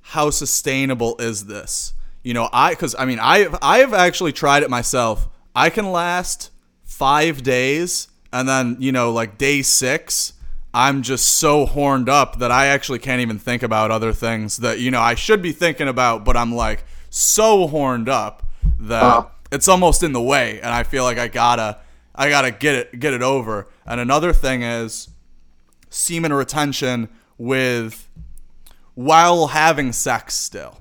how 0.00 0.30
sustainable 0.30 1.16
is 1.18 1.46
this? 1.46 1.94
You 2.22 2.34
know, 2.34 2.48
I 2.52 2.74
cuz 2.74 2.94
I 2.98 3.06
mean 3.06 3.18
I 3.20 3.48
I 3.60 3.78
have 3.78 3.94
actually 3.94 4.32
tried 4.32 4.62
it 4.62 4.70
myself. 4.70 5.28
I 5.54 5.68
can 5.68 5.92
last 5.92 6.50
5 6.84 7.42
days 7.42 8.08
and 8.32 8.48
then, 8.48 8.76
you 8.78 8.92
know, 8.92 9.12
like 9.12 9.36
day 9.36 9.60
6 9.62 10.32
I'm 10.74 11.02
just 11.02 11.26
so 11.38 11.66
horned 11.66 12.08
up 12.08 12.38
that 12.38 12.50
I 12.50 12.66
actually 12.66 12.98
can't 12.98 13.20
even 13.20 13.38
think 13.38 13.62
about 13.62 13.90
other 13.90 14.12
things 14.12 14.58
that 14.58 14.80
you 14.80 14.90
know 14.90 15.00
I 15.00 15.14
should 15.14 15.42
be 15.42 15.52
thinking 15.52 15.88
about, 15.88 16.24
but 16.24 16.36
I'm 16.36 16.54
like 16.54 16.84
so 17.10 17.66
horned 17.66 18.08
up 18.08 18.42
that 18.80 19.02
Uh. 19.02 19.24
it's 19.50 19.68
almost 19.68 20.02
in 20.02 20.12
the 20.12 20.22
way, 20.22 20.60
and 20.60 20.72
I 20.72 20.82
feel 20.82 21.04
like 21.04 21.18
I 21.18 21.28
gotta 21.28 21.78
I 22.14 22.28
gotta 22.30 22.50
get 22.50 22.74
it 22.74 23.00
get 23.00 23.12
it 23.12 23.22
over. 23.22 23.68
And 23.86 24.00
another 24.00 24.32
thing 24.32 24.62
is 24.62 25.08
semen 25.90 26.32
retention 26.32 27.08
with 27.36 28.08
while 28.94 29.48
having 29.48 29.92
sex 29.92 30.34
still. 30.34 30.78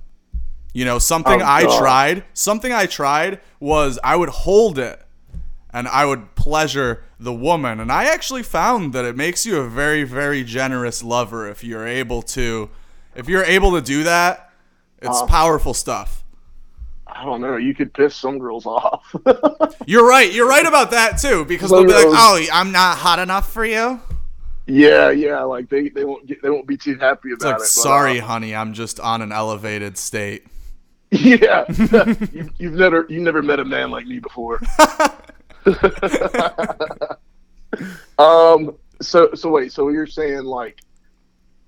You 0.74 0.86
know, 0.86 1.00
something 1.00 1.42
Oh, 1.42 1.46
I 1.46 1.64
tried, 1.80 2.24
something 2.34 2.72
I 2.72 2.86
tried 2.86 3.42
was 3.60 4.00
I 4.06 4.16
would 4.16 4.30
hold 4.30 4.80
it 4.80 5.02
and 5.74 5.88
I 5.88 6.06
would 6.06 6.36
pleasure 6.36 7.04
the 7.20 7.34
woman. 7.34 7.80
And 7.80 7.92
I 7.92 8.06
actually 8.06 8.44
found 8.44 8.94
that 8.94 9.06
it 9.06 9.16
makes 9.16 9.46
you 9.46 9.58
a 9.58 9.68
very, 9.68 10.04
very 10.04 10.44
generous 10.44 11.04
lover 11.04 11.48
if 11.48 11.64
you're 11.64 11.88
able 11.88 12.22
to, 12.24 12.70
if 13.16 13.28
you're 13.30 13.44
able 13.46 13.72
to 13.74 13.82
do 13.82 14.04
that. 14.04 14.50
It's 15.02 15.20
Uh. 15.22 15.26
powerful 15.26 15.74
stuff. 15.74 16.24
I 17.08 17.26
don't 17.26 17.42
know. 17.42 17.58
You 17.58 17.76
could 17.76 17.94
piss 17.94 18.16
some 18.16 18.40
girls 18.40 18.66
off. 18.66 19.14
You're 19.86 20.08
right. 20.08 20.32
You're 20.32 20.48
right 20.48 20.66
about 20.66 20.92
that 20.92 21.18
too, 21.18 21.44
because 21.46 21.70
they'll 21.70 21.84
be 21.84 21.92
like, 21.92 22.06
"Oh, 22.08 22.42
I'm 22.54 22.72
not 22.72 22.98
hot 22.98 23.20
enough 23.20 23.52
for 23.52 23.66
you." 23.66 24.00
yeah, 24.66 25.10
yeah. 25.12 25.42
Like 25.44 25.70
they, 25.70 25.90
they 25.90 26.06
won't 26.06 26.26
get, 26.26 26.42
they 26.42 26.50
won't 26.50 26.68
be 26.68 26.78
too 26.78 26.98
happy 26.98 27.32
about 27.34 27.46
like, 27.46 27.56
it. 27.56 27.60
but, 27.60 27.68
"Sorry, 27.68 28.22
uh, 28.22 28.26
honey, 28.26 28.56
I'm 28.56 28.74
just 28.74 29.00
on 29.00 29.22
an 29.22 29.32
elevated 29.34 29.98
state." 29.98 30.46
yeah. 31.12 31.66
you, 32.32 32.50
you've 32.58 32.74
never 32.74 33.06
you've 33.10 33.24
never 33.24 33.42
met 33.42 33.60
a 33.60 33.66
man 33.66 33.92
like 33.92 34.06
me 34.06 34.20
before. 34.20 34.62
um. 38.20 38.76
So 39.02 39.34
so 39.34 39.50
wait. 39.50 39.72
So 39.72 39.90
you're 39.90 40.08
saying 40.08 40.44
like, 40.44 40.82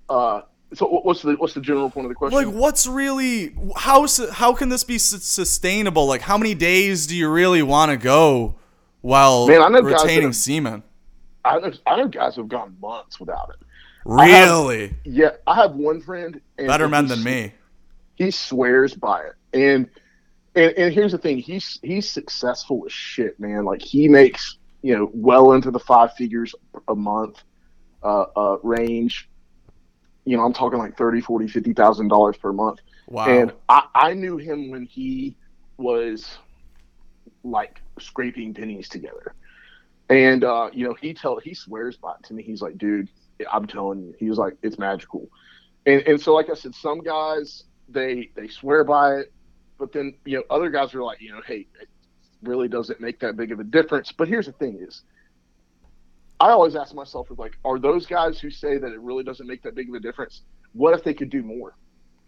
uh. 0.10 0.42
So 0.74 0.88
what's 0.88 1.22
the 1.22 1.34
what's 1.34 1.54
the 1.54 1.62
general 1.62 1.90
point 1.92 2.06
of 2.06 2.10
the 2.10 2.16
question? 2.16 2.36
Like, 2.36 2.54
what's 2.54 2.88
really 2.88 3.56
how 3.76 4.08
how 4.32 4.56
can 4.56 4.70
this 4.70 4.84
be 4.84 4.98
sustainable? 4.98 6.08
Like, 6.08 6.22
how 6.22 6.38
many 6.38 6.56
days 6.56 7.06
do 7.06 7.16
you 7.16 7.30
really 7.30 7.62
want 7.62 7.92
to 7.92 7.98
go 7.98 8.56
while 9.02 9.48
Man, 9.48 9.62
I 9.62 9.68
know 9.68 9.84
guys 9.84 10.02
retaining 10.02 10.24
have- 10.30 10.36
semen? 10.36 10.82
I 11.46 11.60
know 11.60 11.72
I 11.86 11.98
know 11.98 12.08
guys 12.08 12.36
who've 12.36 12.48
gone 12.48 12.76
months 12.82 13.20
without 13.20 13.50
it. 13.50 13.58
I 14.10 14.28
have- 14.30 14.50
Really, 14.50 14.96
Yeah, 15.06 15.32
I 15.46 15.56
have 15.56 15.76
one 15.76 16.02
friend. 16.02 16.42
And 16.58 16.68
better 16.68 16.88
men 16.88 17.08
than 17.08 17.24
me. 17.24 17.52
he 18.16 18.32
swears 18.32 18.96
by 18.96 19.22
it 19.22 19.34
and 19.54 19.88
and, 20.56 20.74
and 20.78 20.94
here's 20.94 21.12
the 21.12 21.18
thing. 21.18 21.40
He's 21.40 21.80
he's 21.82 22.10
successful 22.10 22.84
as 22.86 22.92
shit 22.92 23.40
man. 23.40 23.66
Like 23.66 23.82
he 23.82 24.08
makes 24.08 24.58
you 24.82 24.96
know 24.96 25.10
well 25.14 25.54
into 25.54 25.72
the 25.72 25.80
five 25.80 26.14
figures 26.14 26.54
a 26.88 26.96
month 26.96 27.44
uh, 28.04 28.26
uh 28.36 28.58
range. 28.64 29.30
You 30.26 30.38
know 30.38 30.44
i'm 30.44 30.54
talking 30.54 30.80
like 30.80 30.98
30 30.98 31.20
40 31.20 31.48
50 31.48 31.74
thousand 31.74 32.08
dollars 32.08 32.38
per 32.38 32.54
month. 32.54 32.80
Wow. 33.08 33.28
and 33.28 33.52
I, 33.68 33.88
I 33.94 34.14
knew 34.14 34.38
him 34.38 34.70
when 34.72 34.86
he 34.86 35.36
was 35.78 36.38
like 37.44 37.82
scraping 38.00 38.54
pennies 38.54 38.88
together. 38.88 39.34
And 40.10 40.44
uh 40.44 40.70
you 40.72 40.86
know 40.88 40.94
he 40.94 41.14
tell 41.14 41.40
he 41.40 41.54
swears 41.54 41.98
by 41.98 42.12
it 42.12 42.24
to 42.28 42.34
me. 42.34 42.44
He's 42.44 42.62
like 42.62 42.78
dude 42.78 43.10
i'm 43.52 43.66
telling 43.66 44.02
you. 44.02 44.16
He 44.20 44.30
was 44.30 44.38
like 44.38 44.56
it's 44.62 44.78
magical. 44.78 45.28
And 45.86 46.02
and 46.04 46.22
so 46.22 46.34
like 46.34 46.50
i 46.50 46.54
said 46.54 46.76
some 46.76 47.00
guys 47.00 47.64
they 47.90 48.30
they 48.36 48.48
swear 48.48 48.84
by 48.84 49.16
it 49.16 49.34
but 49.84 49.92
then 49.92 50.14
you 50.24 50.38
know 50.38 50.44
other 50.50 50.70
guys 50.70 50.96
are 50.96 51.04
like 51.04 51.20
you 51.20 51.30
know 51.30 51.42
hey 51.46 51.68
it 51.82 51.90
really 52.42 52.70
doesn't 52.70 53.02
make 53.02 53.20
that 53.20 53.36
big 53.36 53.52
of 53.52 53.60
a 53.60 53.64
difference. 53.66 54.14
But 54.14 54.30
here's 54.30 54.46
the 54.46 54.54
thing 54.54 54.80
is 54.82 55.04
i 56.40 56.50
always 56.50 56.76
ask 56.76 56.96
myself 56.96 57.28
like 57.38 57.58
are 57.66 57.78
those 57.78 58.06
guys 58.06 58.40
who 58.40 58.50
say 58.50 58.78
that 58.78 58.92
it 58.92 59.00
really 59.00 59.24
doesn't 59.24 59.46
make 59.46 59.62
that 59.62 59.76
big 59.76 59.90
of 59.90 59.96
a 59.96 60.00
difference 60.00 60.42
what 60.72 60.94
if 60.96 61.04
they 61.04 61.14
could 61.14 61.30
do 61.30 61.44
more? 61.44 61.76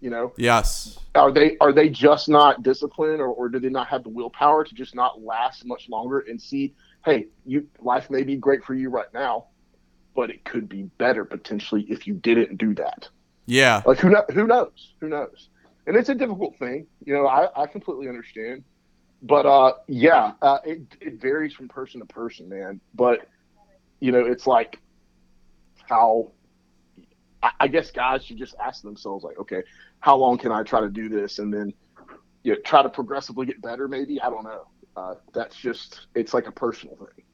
You 0.02 0.10
know? 0.10 0.34
Yes. 0.38 1.00
are 1.15 1.32
they 1.32 1.58
are 1.62 1.72
they 1.72 1.88
just 1.89 2.28
not 2.28 2.62
disciplined 2.62 3.22
or, 3.22 3.30
or 3.30 3.48
do 3.48 3.58
they 3.60 3.70
not 3.70 3.88
have 3.88 4.04
the 4.04 4.10
willpower 4.10 4.65
to 4.65 4.76
just 4.76 4.94
not 4.94 5.22
last 5.22 5.65
much 5.65 5.88
longer 5.88 6.26
and 6.28 6.39
see 6.39 6.76
hey 7.06 7.28
you 7.46 7.68
life 7.80 8.10
may 8.10 8.24
be 8.24 8.36
great 8.36 8.65
for 8.65 8.74
you 8.76 8.89
right 8.89 9.12
now 9.13 9.46
but 10.13 10.30
it 10.30 10.44
could 10.44 10.68
be 10.68 10.84
better 10.98 11.24
potentially 11.24 11.84
if 11.89 12.06
you 12.06 12.15
didn't 12.15 12.58
do 12.58 12.76
that? 12.76 13.08
Yeah. 13.46 13.82
like 13.86 14.00
who 14.00 14.10
know, 14.10 14.26
who 14.34 14.46
knows? 14.46 14.94
Who 15.00 15.08
knows 15.08 15.48
and 15.88 15.95
it's 15.95 16.10
a 16.10 16.15
difficult 16.15 16.58
thing. 16.58 16.88
You 17.06 17.13
know, 17.13 17.28
I, 17.28 17.63
I 17.63 17.67
completely 17.67 18.08
understand, 18.08 18.63
but 19.21 19.45
uh, 19.45 19.74
yeah, 19.88 20.34
uh, 20.41 20.60
it 20.65 20.82
it 21.02 21.21
varies 21.21 21.54
from 21.54 21.67
person 21.67 22.00
to 22.00 22.06
person, 22.06 22.50
man. 22.50 22.80
But 22.93 23.28
you 24.00 24.12
know, 24.12 24.26
it's 24.26 24.48
like 24.48 24.80
how 25.88 26.32
I, 27.41 27.52
I 27.62 27.67
guess 27.67 27.91
guys 27.91 28.24
should 28.26 28.38
just 28.38 28.56
ask 28.63 28.82
themselves, 28.82 29.24
like, 29.24 29.38
okay, 29.39 29.63
how 30.00 30.15
long 30.15 30.38
can 30.38 30.52
I 30.52 30.63
try 30.63 30.82
to 30.82 30.89
do 30.89 31.10
this, 31.10 31.39
and 31.39 31.54
then 31.54 31.74
you 32.43 32.54
know, 32.54 32.60
try 32.65 32.84
to 32.84 32.89
progressively 32.89 33.45
get 33.45 33.62
better. 33.62 33.88
Maybe 33.88 34.21
I 34.21 34.30
don't 34.30 34.43
know. 34.43 34.67
Uh, 34.98 35.15
that's 35.34 35.56
just 35.56 36.08
it's 36.15 36.34
like 36.34 36.48
a 36.48 36.52
personal 36.52 36.95
thing. 36.95 37.26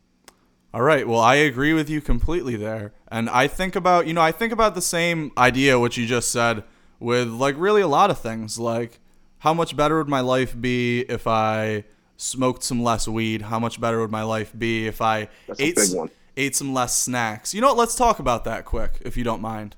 All 0.73 0.81
right. 0.81 1.05
Well, 1.05 1.19
I 1.19 1.35
agree 1.35 1.73
with 1.73 1.89
you 1.89 1.99
completely 1.99 2.55
there. 2.55 2.93
And 3.09 3.29
I 3.29 3.47
think 3.47 3.75
about, 3.75 4.07
you 4.07 4.13
know, 4.13 4.21
I 4.21 4.31
think 4.31 4.53
about 4.53 4.73
the 4.73 4.81
same 4.81 5.33
idea 5.37 5.77
which 5.77 5.97
you 5.97 6.07
just 6.07 6.31
said 6.31 6.63
with 7.01 7.27
like 7.27 7.55
really 7.57 7.81
a 7.81 7.87
lot 7.87 8.09
of 8.09 8.19
things. 8.19 8.57
Like 8.57 8.99
how 9.39 9.53
much 9.53 9.75
better 9.75 9.97
would 9.97 10.07
my 10.07 10.21
life 10.21 10.59
be 10.59 11.01
if 11.01 11.27
I 11.27 11.83
smoked 12.15 12.63
some 12.63 12.81
less 12.81 13.07
weed? 13.07 13.41
How 13.41 13.59
much 13.59 13.81
better 13.81 13.99
would 13.99 14.11
my 14.11 14.23
life 14.23 14.53
be 14.57 14.87
if 14.87 15.01
I 15.01 15.27
That's 15.47 15.59
ate 15.59 15.75
big 15.75 15.83
s- 15.85 15.93
one. 15.93 16.09
ate 16.37 16.55
some 16.55 16.73
less 16.73 16.97
snacks? 16.97 17.53
You 17.53 17.59
know 17.61 17.67
what? 17.67 17.77
Let's 17.77 17.95
talk 17.95 18.19
about 18.19 18.45
that 18.45 18.63
quick 18.63 18.91
if 19.01 19.17
you 19.17 19.23
don't 19.25 19.41
mind. 19.41 19.75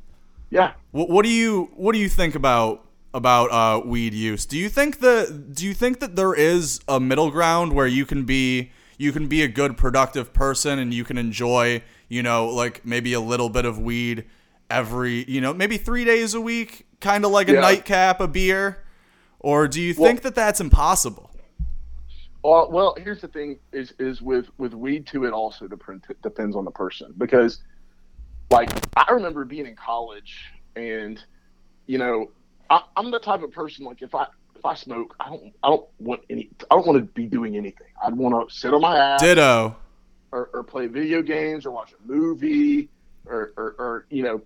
Yeah. 0.49 0.73
What, 0.91 1.09
what 1.09 1.23
do 1.23 1.29
you 1.29 1.71
what 1.75 1.93
do 1.93 1.99
you 1.99 2.09
think 2.09 2.35
about 2.35 2.85
about 3.15 3.51
uh, 3.51 3.85
weed 3.85 4.13
use? 4.13 4.45
Do 4.45 4.57
you 4.57 4.69
think 4.69 4.99
that 4.99 5.53
do 5.55 5.65
you 5.65 5.73
think 5.73 5.99
that 6.01 6.15
there 6.15 6.33
is 6.33 6.79
a 6.87 6.99
middle 6.99 7.31
ground 7.31 7.73
where 7.73 7.87
you 7.87 8.05
can 8.05 8.25
be 8.25 8.71
you 8.97 9.11
can 9.11 9.27
be 9.27 9.41
a 9.41 9.47
good 9.47 9.77
productive 9.77 10.33
person 10.33 10.77
and 10.79 10.93
you 10.93 11.03
can 11.03 11.17
enjoy 11.17 11.81
you 12.09 12.21
know 12.21 12.47
like 12.47 12.85
maybe 12.85 13.13
a 13.13 13.19
little 13.19 13.49
bit 13.49 13.65
of 13.65 13.79
weed 13.79 14.25
every 14.69 15.23
you 15.29 15.41
know 15.41 15.53
maybe 15.53 15.77
three 15.77 16.05
days 16.05 16.33
a 16.33 16.41
week, 16.41 16.85
kind 17.01 17.25
of 17.25 17.31
like 17.31 17.49
a 17.49 17.53
Yeah. 17.53 17.61
nightcap, 17.61 18.19
a 18.21 18.27
beer, 18.27 18.83
or 19.39 19.67
do 19.67 19.81
you 19.81 19.93
Well- 19.97 20.07
think 20.09 20.21
that 20.21 20.35
that's 20.35 20.59
impossible? 20.61 21.29
Well, 22.43 22.69
well, 22.71 22.95
here's 22.97 23.21
the 23.21 23.29
thing: 23.29 23.59
is 23.71 23.93
is 23.99 24.21
with 24.21 24.47
with 24.57 24.73
weed 24.73 25.07
too. 25.07 25.23
It 25.25 25.31
also 25.31 25.67
depends 25.67 26.55
on 26.55 26.65
the 26.65 26.71
person 26.71 27.13
because, 27.17 27.61
like, 28.51 28.69
I 28.97 29.11
remember 29.13 29.45
being 29.45 29.65
in 29.65 29.75
college, 29.77 30.51
and 30.75 31.23
you 31.87 31.97
know, 31.99 32.31
I, 32.69 32.81
I'm 32.97 33.11
the 33.11 33.19
type 33.19 33.43
of 33.43 33.51
person 33.51 33.85
like 33.85 34.01
if 34.01 34.13
I 34.13 34.25
if 34.55 34.65
I 34.65 34.73
smoke, 34.75 35.15
I 35.21 35.29
don't 35.29 35.53
I 35.63 35.69
don't 35.69 35.87
want 35.99 36.21
any 36.29 36.49
I 36.69 36.75
don't 36.75 36.85
want 36.85 36.99
to 36.99 37.05
be 37.13 37.27
doing 37.27 37.55
anything. 37.55 37.87
I'd 38.05 38.15
want 38.15 38.49
to 38.49 38.53
sit 38.53 38.73
on 38.73 38.81
my 38.81 38.97
ass 38.97 39.21
Ditto. 39.21 39.77
or, 40.33 40.49
or 40.53 40.63
play 40.63 40.87
video 40.87 41.21
games 41.21 41.65
or 41.65 41.71
watch 41.71 41.93
a 41.93 42.07
movie 42.07 42.89
or, 43.25 43.53
or, 43.55 43.75
or 43.79 44.05
you 44.09 44.23
know 44.23 44.41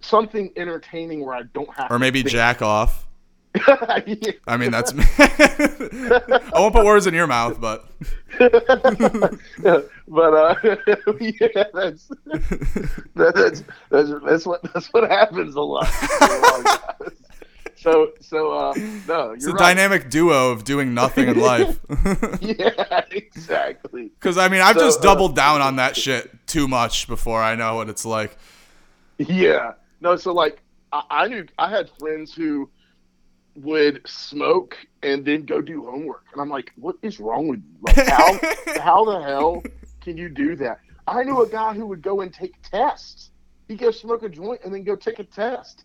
something 0.00 0.52
entertaining 0.56 1.24
where 1.24 1.34
I 1.34 1.42
don't 1.54 1.72
have 1.74 1.90
Or 1.90 1.98
maybe 1.98 2.20
think. 2.22 2.32
jack 2.32 2.62
off. 2.62 3.06
Yeah. 3.54 4.32
I 4.46 4.56
mean, 4.56 4.70
that's. 4.70 4.92
I 5.18 6.50
won't 6.54 6.72
put 6.74 6.84
words 6.84 7.06
in 7.08 7.14
your 7.14 7.26
mouth, 7.26 7.60
but 7.60 7.84
but 8.38 10.34
uh, 10.34 10.54
yeah, 11.20 11.64
that's, 11.74 12.08
that, 13.16 13.32
that's 13.34 13.62
that's 13.90 14.10
that's 14.24 14.46
what 14.46 14.62
that's 14.72 14.86
what 14.92 15.10
happens 15.10 15.56
a 15.56 15.60
lot. 15.60 15.88
so 17.76 18.12
so 18.20 18.52
uh, 18.52 18.72
no, 19.08 19.32
it's 19.32 19.44
you're 19.44 19.50
a 19.50 19.58
right. 19.58 19.74
dynamic 19.74 20.10
duo 20.10 20.52
of 20.52 20.62
doing 20.62 20.94
nothing 20.94 21.28
in 21.28 21.40
life. 21.40 21.78
Yeah, 22.40 23.02
exactly. 23.10 24.04
Because 24.20 24.38
I 24.38 24.48
mean, 24.48 24.60
I've 24.60 24.76
So, 24.76 24.82
just 24.86 25.00
uh, 25.00 25.02
doubled 25.02 25.34
down 25.34 25.60
on 25.60 25.74
that 25.76 25.96
shit 25.96 26.46
too 26.46 26.68
much 26.68 27.08
before 27.08 27.42
I 27.42 27.56
know 27.56 27.74
what 27.76 27.88
it's 27.88 28.04
like. 28.04 28.36
Yeah. 29.18 29.72
No, 30.00 30.16
so 30.16 30.32
like 30.32 30.62
I, 30.92 31.02
I 31.10 31.28
knew 31.28 31.46
I 31.58 31.68
had 31.70 31.90
friends 31.98 32.34
who 32.34 32.70
would 33.56 34.00
smoke 34.06 34.76
and 35.02 35.24
then 35.24 35.44
go 35.44 35.60
do 35.60 35.84
homework, 35.84 36.24
and 36.32 36.40
I'm 36.40 36.48
like, 36.48 36.72
what 36.76 36.96
is 37.02 37.20
wrong 37.20 37.48
with 37.48 37.60
you? 37.60 37.76
Like, 37.82 37.96
how 38.08 38.38
how 38.80 39.04
the 39.04 39.20
hell 39.22 39.62
can 40.00 40.16
you 40.16 40.28
do 40.28 40.56
that? 40.56 40.80
I 41.06 41.22
knew 41.24 41.42
a 41.42 41.48
guy 41.48 41.74
who 41.74 41.86
would 41.86 42.02
go 42.02 42.20
and 42.20 42.32
take 42.32 42.54
tests. 42.62 43.30
He'd 43.68 43.78
go 43.78 43.90
smoke 43.90 44.22
a 44.22 44.28
joint 44.28 44.60
and 44.64 44.72
then 44.72 44.84
go 44.84 44.96
take 44.96 45.18
a 45.18 45.24
test, 45.24 45.84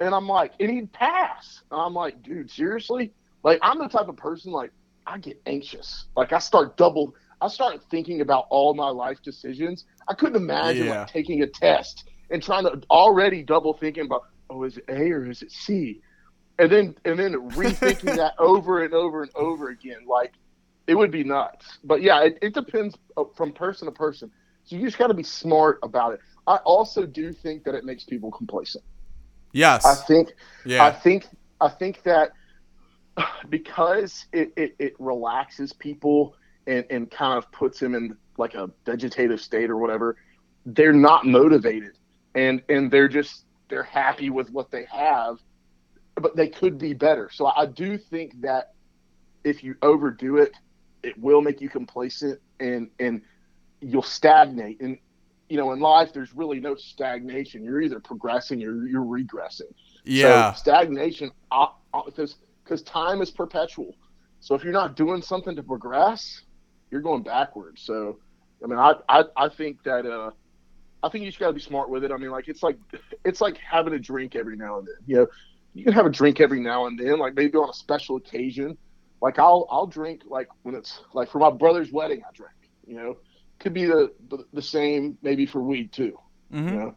and 0.00 0.14
I'm 0.14 0.28
like, 0.28 0.52
and 0.60 0.70
he'd 0.70 0.92
pass. 0.92 1.62
And 1.70 1.80
I'm 1.80 1.94
like, 1.94 2.22
dude, 2.22 2.50
seriously? 2.50 3.12
Like, 3.42 3.58
I'm 3.62 3.78
the 3.78 3.88
type 3.88 4.08
of 4.08 4.16
person 4.16 4.52
like 4.52 4.70
I 5.06 5.18
get 5.18 5.40
anxious. 5.46 6.06
Like, 6.16 6.32
I 6.32 6.38
start 6.38 6.76
double. 6.76 7.14
I 7.40 7.48
start 7.48 7.80
thinking 7.90 8.22
about 8.22 8.46
all 8.50 8.74
my 8.74 8.88
life 8.88 9.22
decisions. 9.22 9.84
I 10.08 10.14
couldn't 10.14 10.36
imagine 10.36 10.86
Yeah. 10.86 11.00
like 11.00 11.08
taking 11.08 11.42
a 11.42 11.46
test 11.46 12.04
and 12.30 12.42
trying 12.42 12.64
to 12.64 12.80
already 12.90 13.42
double 13.42 13.74
thinking 13.74 14.04
about, 14.04 14.22
oh, 14.50 14.64
is 14.64 14.78
it 14.78 14.84
A 14.88 15.10
or 15.12 15.28
is 15.30 15.42
it 15.42 15.52
C? 15.52 16.00
And 16.58 16.70
then 16.70 16.96
and 17.04 17.18
then 17.18 17.34
rethinking 17.50 18.16
that 18.16 18.34
over 18.38 18.84
and 18.84 18.94
over 18.94 19.22
and 19.22 19.30
over 19.34 19.68
again, 19.68 20.06
like 20.06 20.32
it 20.86 20.94
would 20.94 21.10
be 21.10 21.24
nuts. 21.24 21.78
But 21.84 22.02
yeah, 22.02 22.22
it, 22.22 22.38
it 22.40 22.54
depends 22.54 22.96
uh, 23.16 23.24
from 23.36 23.52
person 23.52 23.86
to 23.86 23.92
person. 23.92 24.30
So 24.64 24.76
you 24.76 24.84
just 24.84 24.98
got 24.98 25.08
to 25.08 25.14
be 25.14 25.22
smart 25.22 25.78
about 25.82 26.14
it. 26.14 26.20
I 26.46 26.56
also 26.58 27.06
do 27.06 27.32
think 27.32 27.64
that 27.64 27.74
it 27.74 27.84
makes 27.84 28.04
people 28.04 28.30
complacent. 28.30 28.84
Yes. 29.52 29.84
I 29.84 29.94
think 29.94 30.34
Yeah, 30.64 30.84
I 30.84 30.92
think 30.92 31.26
I 31.60 31.68
think 31.68 32.02
that 32.04 32.32
because 33.48 34.26
it, 34.32 34.52
it, 34.56 34.74
it 34.78 34.94
relaxes 34.98 35.72
people 35.72 36.36
and, 36.66 36.84
and 36.90 37.10
kind 37.10 37.38
of 37.38 37.50
puts 37.52 37.80
them 37.80 37.94
in 37.94 38.16
like 38.38 38.54
a 38.54 38.70
vegetative 38.84 39.40
state 39.40 39.70
or 39.70 39.76
whatever, 39.76 40.16
they're 40.66 40.92
not 40.92 41.26
motivated 41.26 41.92
and 42.36 42.62
and 42.68 42.90
they're 42.90 43.08
just 43.08 43.44
they're 43.68 43.82
happy 43.82 44.30
with 44.30 44.50
what 44.50 44.70
they 44.70 44.84
have, 44.84 45.38
but 46.14 46.36
they 46.36 46.48
could 46.48 46.78
be 46.78 46.94
better. 46.94 47.28
So 47.32 47.46
I 47.46 47.66
do 47.66 47.98
think 47.98 48.40
that 48.42 48.74
if 49.42 49.64
you 49.64 49.74
overdo 49.82 50.36
it, 50.36 50.52
it 51.02 51.18
will 51.18 51.40
make 51.40 51.60
you 51.60 51.68
complacent 51.68 52.40
and 52.60 52.90
and 53.00 53.22
you'll 53.80 54.02
stagnate. 54.02 54.80
And 54.80 54.98
you 55.48 55.56
know, 55.56 55.72
in 55.72 55.80
life, 55.80 56.12
there's 56.12 56.34
really 56.34 56.60
no 56.60 56.74
stagnation. 56.74 57.64
You're 57.64 57.80
either 57.80 58.00
progressing 58.00 58.62
or 58.62 58.86
you're 58.86 59.04
regressing. 59.04 59.72
yeah. 60.04 60.52
So 60.52 60.58
stagnation, 60.58 61.30
because 62.04 62.36
because 62.62 62.82
time 62.82 63.22
is 63.22 63.30
perpetual. 63.30 63.94
So 64.40 64.54
if 64.54 64.62
you're 64.62 64.72
not 64.72 64.96
doing 64.96 65.22
something 65.22 65.56
to 65.56 65.62
progress, 65.62 66.42
you're 66.90 67.00
going 67.00 67.22
backwards. 67.22 67.82
So, 67.82 68.18
I 68.62 68.66
mean, 68.66 68.78
I 68.78 68.94
I, 69.08 69.24
I 69.36 69.48
think 69.48 69.82
that 69.84 70.04
uh, 70.04 70.30
I 71.06 71.08
think 71.08 71.24
you 71.24 71.30
just 71.30 71.38
got 71.38 71.48
to 71.48 71.52
be 71.52 71.60
smart 71.60 71.88
with 71.88 72.04
it. 72.04 72.10
I 72.12 72.16
mean, 72.16 72.30
like 72.30 72.48
it's 72.48 72.62
like 72.62 72.76
it's 73.24 73.40
like 73.40 73.56
having 73.58 73.94
a 73.94 73.98
drink 73.98 74.36
every 74.36 74.56
now 74.56 74.78
and 74.78 74.86
then. 74.88 74.96
You 75.06 75.16
know, 75.16 75.26
you 75.74 75.84
can 75.84 75.92
have 75.92 76.06
a 76.06 76.10
drink 76.10 76.40
every 76.40 76.60
now 76.60 76.86
and 76.86 76.98
then, 76.98 77.18
like 77.18 77.34
maybe 77.34 77.56
on 77.56 77.70
a 77.70 77.72
special 77.72 78.16
occasion. 78.16 78.76
Like 79.22 79.38
I'll 79.38 79.66
I'll 79.70 79.86
drink 79.86 80.22
like 80.26 80.48
when 80.62 80.74
it's 80.74 81.00
like 81.14 81.30
for 81.30 81.38
my 81.38 81.50
brother's 81.50 81.92
wedding, 81.92 82.22
I 82.28 82.32
drink. 82.34 82.52
You 82.86 82.96
know, 82.96 83.16
could 83.60 83.72
be 83.72 83.84
the 83.84 84.12
the, 84.28 84.44
the 84.52 84.62
same 84.62 85.16
maybe 85.22 85.46
for 85.46 85.62
weed 85.62 85.92
too. 85.92 86.18
Mhm. 86.52 86.70
You 86.70 86.76
know. 86.78 86.94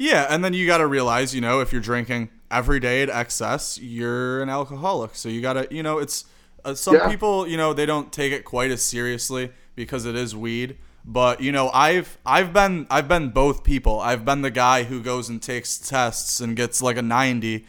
Yeah, 0.00 0.26
and 0.30 0.44
then 0.44 0.54
you 0.54 0.64
got 0.66 0.78
to 0.78 0.86
realize, 0.86 1.34
you 1.34 1.40
know, 1.40 1.60
if 1.60 1.72
you're 1.72 1.80
drinking 1.80 2.30
every 2.52 2.78
day 2.78 3.02
at 3.02 3.10
excess, 3.10 3.78
you're 3.80 4.40
an 4.42 4.48
alcoholic. 4.48 5.16
So 5.16 5.28
you 5.28 5.40
got 5.42 5.54
to, 5.54 5.74
you 5.74 5.82
know, 5.82 5.98
it's 5.98 6.24
uh, 6.64 6.74
some 6.74 6.94
Yeah. 6.94 7.08
people, 7.10 7.48
you 7.48 7.56
know, 7.56 7.72
they 7.72 7.84
don't 7.84 8.12
take 8.12 8.32
it 8.32 8.44
quite 8.44 8.70
as 8.70 8.80
seriously 8.80 9.50
because 9.74 10.06
it 10.06 10.14
is 10.14 10.36
weed. 10.36 10.76
But 11.08 11.40
you 11.40 11.52
know, 11.52 11.70
I've 11.70 12.18
I've 12.26 12.52
been 12.52 12.86
I've 12.90 13.08
been 13.08 13.30
both 13.30 13.64
people. 13.64 13.98
I've 13.98 14.26
been 14.26 14.42
the 14.42 14.50
guy 14.50 14.82
who 14.82 15.00
goes 15.00 15.30
and 15.30 15.40
takes 15.40 15.78
tests 15.78 16.38
and 16.42 16.54
gets 16.54 16.82
like 16.82 16.98
a 16.98 17.02
90, 17.02 17.64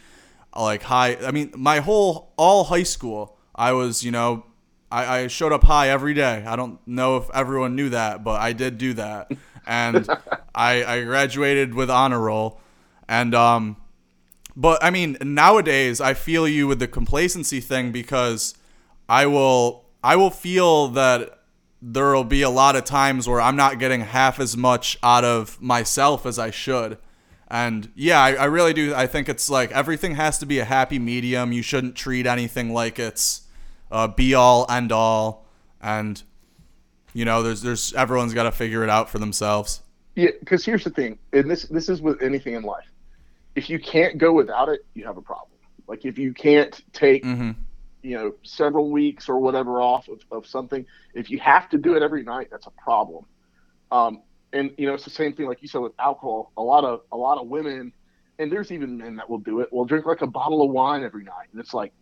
like 0.54 0.82
high. 0.82 1.16
I 1.16 1.30
mean, 1.30 1.50
my 1.56 1.78
whole 1.78 2.34
all 2.36 2.64
high 2.64 2.82
school, 2.82 3.38
I 3.54 3.72
was, 3.72 4.04
you 4.04 4.10
know, 4.10 4.44
I, 4.92 5.20
I 5.20 5.26
showed 5.28 5.52
up 5.52 5.64
high 5.64 5.88
every 5.88 6.12
day. 6.12 6.44
I 6.46 6.54
don't 6.54 6.86
know 6.86 7.16
if 7.16 7.30
everyone 7.32 7.76
knew 7.76 7.88
that, 7.88 8.22
but 8.22 8.42
I 8.42 8.52
did 8.52 8.76
do 8.76 8.92
that, 8.94 9.32
and 9.66 10.06
I, 10.54 10.84
I 10.84 11.04
graduated 11.04 11.74
with 11.74 11.88
honor 11.88 12.20
roll, 12.20 12.60
and 13.08 13.34
um, 13.34 13.78
but 14.54 14.84
I 14.84 14.90
mean 14.90 15.16
nowadays 15.22 15.98
I 15.98 16.12
feel 16.12 16.46
you 16.46 16.68
with 16.68 16.78
the 16.78 16.88
complacency 16.88 17.60
thing 17.60 17.90
because 17.90 18.54
I 19.08 19.24
will 19.24 19.86
I 20.04 20.16
will 20.16 20.30
feel 20.30 20.88
that 20.88 21.39
there 21.82 22.14
will 22.14 22.24
be 22.24 22.42
a 22.42 22.50
lot 22.50 22.76
of 22.76 22.84
times 22.84 23.28
where 23.28 23.40
I'm 23.40 23.56
not 23.56 23.78
getting 23.78 24.02
half 24.02 24.38
as 24.38 24.56
much 24.56 24.98
out 25.02 25.24
of 25.24 25.60
myself 25.60 26.26
as 26.26 26.38
I 26.38 26.50
should. 26.50 26.98
And 27.48 27.90
yeah, 27.94 28.20
I, 28.20 28.34
I 28.34 28.44
really 28.44 28.72
do. 28.72 28.94
I 28.94 29.06
think 29.06 29.28
it's 29.28 29.50
like 29.50 29.72
everything 29.72 30.14
has 30.14 30.38
to 30.38 30.46
be 30.46 30.58
a 30.60 30.64
happy 30.64 30.98
medium. 30.98 31.52
You 31.52 31.62
shouldn't 31.62 31.96
treat 31.96 32.26
anything 32.26 32.72
like 32.72 32.98
it's 32.98 33.42
uh, 33.90 34.06
be 34.06 34.34
all 34.34 34.66
end 34.70 34.92
all. 34.92 35.46
And 35.80 36.22
you 37.12 37.24
know, 37.24 37.42
there's 37.42 37.62
there's 37.62 37.92
everyone's 37.94 38.34
got 38.34 38.44
to 38.44 38.52
figure 38.52 38.84
it 38.84 38.90
out 38.90 39.10
for 39.10 39.18
themselves. 39.18 39.82
Yeah, 40.14 40.30
because 40.38 40.64
here's 40.64 40.84
the 40.84 40.90
thing, 40.90 41.18
and 41.32 41.50
this 41.50 41.64
this 41.64 41.88
is 41.88 42.00
with 42.00 42.22
anything 42.22 42.54
in 42.54 42.62
life. 42.62 42.86
If 43.56 43.68
you 43.68 43.80
can't 43.80 44.16
go 44.18 44.32
without 44.32 44.68
it, 44.68 44.84
you 44.94 45.04
have 45.06 45.16
a 45.16 45.22
problem. 45.22 45.48
Like 45.88 46.04
if 46.04 46.18
you 46.18 46.32
can't 46.32 46.80
take, 46.92 47.24
hmm 47.24 47.52
you 48.02 48.16
know, 48.16 48.34
several 48.42 48.90
weeks 48.90 49.28
or 49.28 49.38
whatever 49.38 49.80
off 49.80 50.08
of, 50.08 50.20
of 50.30 50.46
something, 50.46 50.84
if 51.14 51.30
you 51.30 51.38
have 51.38 51.68
to 51.70 51.78
do 51.78 51.94
it 51.94 52.02
every 52.02 52.22
night, 52.22 52.48
that's 52.50 52.66
a 52.66 52.70
problem. 52.82 53.24
Um, 53.92 54.22
and 54.52 54.72
you 54.78 54.86
know, 54.86 54.94
it's 54.94 55.04
the 55.04 55.10
same 55.10 55.32
thing 55.34 55.46
like 55.46 55.62
you 55.62 55.68
said 55.68 55.80
with 55.80 55.92
alcohol. 55.98 56.52
A 56.56 56.62
lot 56.62 56.84
of 56.84 57.02
a 57.12 57.16
lot 57.16 57.38
of 57.38 57.46
women, 57.48 57.92
and 58.38 58.50
there's 58.50 58.72
even 58.72 58.96
men 58.98 59.16
that 59.16 59.28
will 59.28 59.38
do 59.38 59.60
it. 59.60 59.72
Will 59.72 59.84
drink 59.84 60.06
like 60.06 60.22
a 60.22 60.26
bottle 60.26 60.62
of 60.62 60.70
wine 60.70 61.04
every 61.04 61.24
night, 61.24 61.48
and 61.52 61.60
it's 61.60 61.72
like, 61.74 61.92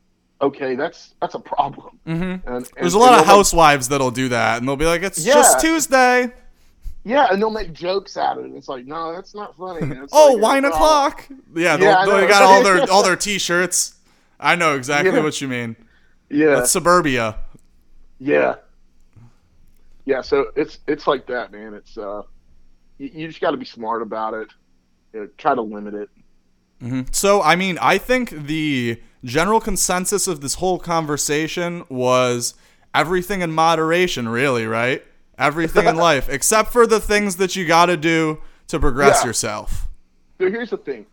okay, 0.40 0.74
that's 0.74 1.14
that's 1.20 1.34
a 1.34 1.40
problem. 1.40 1.98
Mm-hmm. 2.06 2.48
And, 2.48 2.70
There's 2.78 2.94
a 2.94 2.98
lot 2.98 3.18
of 3.18 3.26
housewives 3.26 3.88
that'll 3.88 4.10
do 4.10 4.28
that, 4.30 4.58
and 4.58 4.68
they'll 4.68 4.76
be 4.76 4.86
like, 4.86 5.02
"It's 5.02 5.24
Yeah. 5.24 5.34
just 5.34 5.60
Tuesday." 5.60 6.32
yeah, 7.04 7.28
and 7.30 7.40
they'll 7.40 7.50
make 7.50 7.72
jokes 7.72 8.16
out 8.16 8.36
of 8.38 8.44
it. 8.44 8.48
And 8.48 8.56
it's 8.56 8.68
like, 8.68 8.84
no, 8.84 9.14
that's 9.14 9.34
not 9.34 9.56
funny. 9.56 9.96
Oh, 10.12 10.32
like, 10.32 10.42
wine 10.42 10.64
o'clock. 10.66 11.26
Yeah, 11.54 11.76
Yeah, 11.78 12.04
they 12.04 12.26
got 12.26 12.42
all 12.42 12.62
their 12.64 12.90
all 12.90 13.02
their 13.02 13.16
T-shirts. 13.16 13.94
I 14.40 14.56
know 14.56 14.74
exactly 14.76 15.12
Yeah. 15.14 15.22
what 15.22 15.40
you 15.40 15.48
mean. 15.48 15.76
Yeah, 16.30 16.56
That's 16.56 16.70
suburbia. 16.70 17.36
yeah, 18.18 18.56
yeah. 20.04 20.20
So 20.20 20.46
it's 20.56 20.78
it's 20.86 21.06
like 21.06 21.26
that, 21.26 21.52
man. 21.52 21.74
It's 21.74 21.96
uh, 21.96 22.22
you, 22.98 23.10
you 23.12 23.28
just 23.28 23.40
got 23.40 23.52
to 23.52 23.56
be 23.56 23.64
smart 23.64 24.02
about 24.02 24.34
it. 24.34 24.48
You 25.12 25.20
know, 25.20 25.28
try 25.38 25.54
to 25.54 25.62
limit 25.62 25.94
it. 25.94 26.08
So, 27.12 27.42
I 27.42 27.56
mean, 27.56 27.76
I 27.82 27.98
think 27.98 28.30
the 28.30 29.00
general 29.24 29.60
consensus 29.60 30.28
of 30.28 30.40
this 30.42 30.54
whole 30.54 30.78
conversation 30.78 31.84
was 31.88 32.54
everything 32.94 33.40
in 33.40 33.50
moderation, 33.50 34.28
really, 34.28 34.64
right? 34.64 35.02
Everything 35.38 35.86
in 35.86 35.96
life, 36.10 36.28
except 36.28 36.70
for 36.72 36.86
the 36.86 37.00
things 37.00 37.34
that 37.36 37.56
you 37.56 37.66
got 37.66 37.86
to 37.86 37.96
do 37.96 38.40
to 38.68 38.78
progress 38.78 39.20
Yeah. 39.22 39.28
yourself. 39.28 39.88
So 40.40 40.48
here's 40.50 40.70
the 40.70 40.76
thing: 40.76 41.06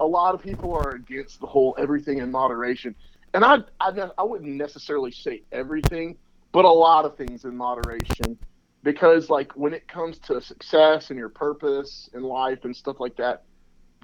a 0.00 0.06
lot 0.06 0.34
of 0.34 0.42
people 0.42 0.74
are 0.74 0.90
against 0.96 1.38
the 1.40 1.46
whole 1.46 1.76
everything 1.78 2.18
in 2.18 2.30
moderation, 2.32 2.94
and 3.34 3.44
I 3.44 3.58
I, 3.80 4.10
I 4.16 4.22
wouldn't 4.22 4.54
necessarily 4.54 5.10
say 5.10 5.42
everything, 5.52 6.16
but 6.52 6.64
a 6.64 6.70
lot 6.70 7.04
of 7.04 7.16
things 7.16 7.44
in 7.44 7.56
moderation, 7.56 8.38
because 8.82 9.28
like 9.28 9.52
when 9.56 9.74
it 9.74 9.86
comes 9.88 10.18
to 10.20 10.40
success 10.40 11.10
and 11.10 11.18
your 11.18 11.28
purpose 11.28 12.08
in 12.14 12.22
life 12.22 12.64
and 12.64 12.74
stuff 12.74 13.00
like 13.00 13.16
that, 13.16 13.42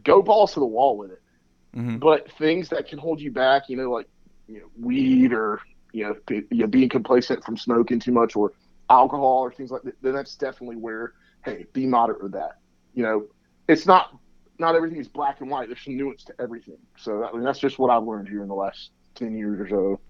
go 0.05 0.21
balls 0.21 0.53
to 0.55 0.61
the 0.61 0.67
wall 0.67 0.99
with 0.99 1.13
it. 1.13 1.23
Mhm. 1.75 2.01
But 2.01 2.31
things 2.33 2.69
that 2.71 2.89
can 2.89 2.99
hold 2.99 3.21
you 3.21 3.31
back, 3.31 3.69
you 3.69 3.77
know, 3.77 3.91
like 3.91 4.09
you 4.49 4.61
know, 4.61 4.67
weed 4.79 5.33
or 5.33 5.61
you 5.93 6.05
know, 6.05 6.17
be, 6.27 6.43
you 6.51 6.63
know, 6.63 6.67
being 6.67 6.89
complacent 6.89 7.45
from 7.45 7.57
smoking 7.57 7.99
too 8.01 8.13
much 8.13 8.37
or 8.37 8.53
alcohol 8.91 9.39
or 9.41 9.53
things 9.53 9.71
like 9.71 9.83
that, 9.83 9.95
then 10.03 10.13
that's 10.13 10.35
definitely 10.37 10.77
where 10.77 11.15
hey, 11.45 11.65
be 11.73 11.87
moderate 11.87 12.23
with 12.23 12.33
that. 12.33 12.59
You 12.95 13.05
know, 13.05 13.27
it's 13.69 13.87
not 13.87 14.17
not 14.59 14.75
everything 14.75 14.99
is 14.99 15.09
black 15.09 15.41
and 15.41 15.49
white. 15.49 15.69
There's 15.69 15.83
some 15.83 15.97
nuance 15.97 16.25
to 16.25 16.35
everything. 16.41 16.79
So 16.97 17.25
I 17.25 17.33
mean, 17.33 17.45
that's 17.45 17.61
just 17.61 17.79
what 17.79 17.91
I've 17.91 18.03
learned 18.03 18.29
here 18.29 18.43
in 18.43 18.49
the 18.49 18.55
last 18.55 18.91
ten 19.15 19.37
years 19.37 19.61
or 19.61 19.69
so. 19.69 20.01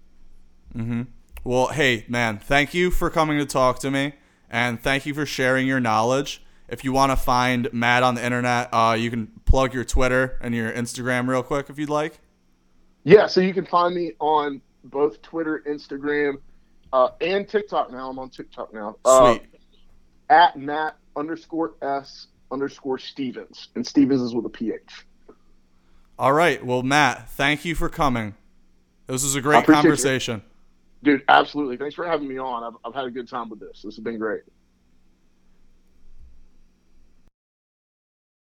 Mm-hmm. 0.75 1.03
Well, 1.43 1.67
hey, 1.67 2.05
man, 2.07 2.37
thank 2.37 2.73
you 2.73 2.91
for 2.91 3.09
coming 3.09 3.37
to 3.39 3.45
talk 3.45 3.79
to 3.79 3.91
me, 3.91 4.13
and 4.49 4.81
thank 4.81 5.05
you 5.05 5.13
for 5.13 5.25
sharing 5.25 5.67
your 5.67 5.79
knowledge. 5.79 6.41
If 6.67 6.83
you 6.83 6.93
want 6.93 7.11
to 7.11 7.15
find 7.17 7.71
Matt 7.73 8.03
on 8.03 8.15
the 8.15 8.23
internet, 8.23 8.69
uh, 8.71 8.95
you 8.97 9.09
can 9.09 9.27
plug 9.45 9.73
your 9.73 9.83
Twitter 9.83 10.37
and 10.41 10.55
your 10.55 10.71
Instagram 10.71 11.27
real 11.27 11.43
quick 11.43 11.69
if 11.69 11.77
you'd 11.77 11.89
like. 11.89 12.19
Yeah, 13.03 13.27
so 13.27 13.41
you 13.41 13.53
can 13.53 13.65
find 13.65 13.93
me 13.93 14.13
on 14.19 14.61
both 14.85 15.21
Twitter, 15.21 15.63
Instagram, 15.67 16.35
uh, 16.93 17.09
and 17.19 17.47
TikTok 17.47 17.91
now. 17.91 18.09
I'm 18.09 18.19
on 18.19 18.29
TikTok 18.29 18.73
now. 18.73 18.95
Uh, 19.03 19.35
Sweet. 19.35 19.47
at 20.29 20.57
Matt 20.57 20.95
underscore 21.15 21.73
S 21.81 22.27
underscore 22.51 22.99
Stephens. 22.99 23.69
And 23.75 23.85
Stephens 23.85 24.21
is 24.21 24.35
with 24.35 24.45
a 24.45 24.49
PH. 24.49 25.05
All 26.19 26.33
right. 26.33 26.63
Well, 26.63 26.83
Matt, 26.83 27.29
thank 27.31 27.65
you 27.65 27.75
for 27.75 27.89
coming. 27.89 28.35
This 29.11 29.25
is 29.25 29.35
a 29.35 29.41
great 29.41 29.59
appreciate 29.59 29.77
you. 29.77 29.89
conversation. 29.89 30.41
Dude, 31.03 31.23
absolutely. 31.27 31.75
Thanks 31.75 31.95
for 31.95 32.05
having 32.07 32.29
me 32.29 32.37
on. 32.37 32.63
I've, 32.63 32.79
I've 32.85 32.95
had 32.95 33.05
a 33.05 33.11
good 33.11 33.27
time 33.27 33.49
with 33.49 33.59
this. 33.59 33.81
This 33.83 33.95
has 33.95 33.99
been 33.99 34.17
great. 34.17 34.43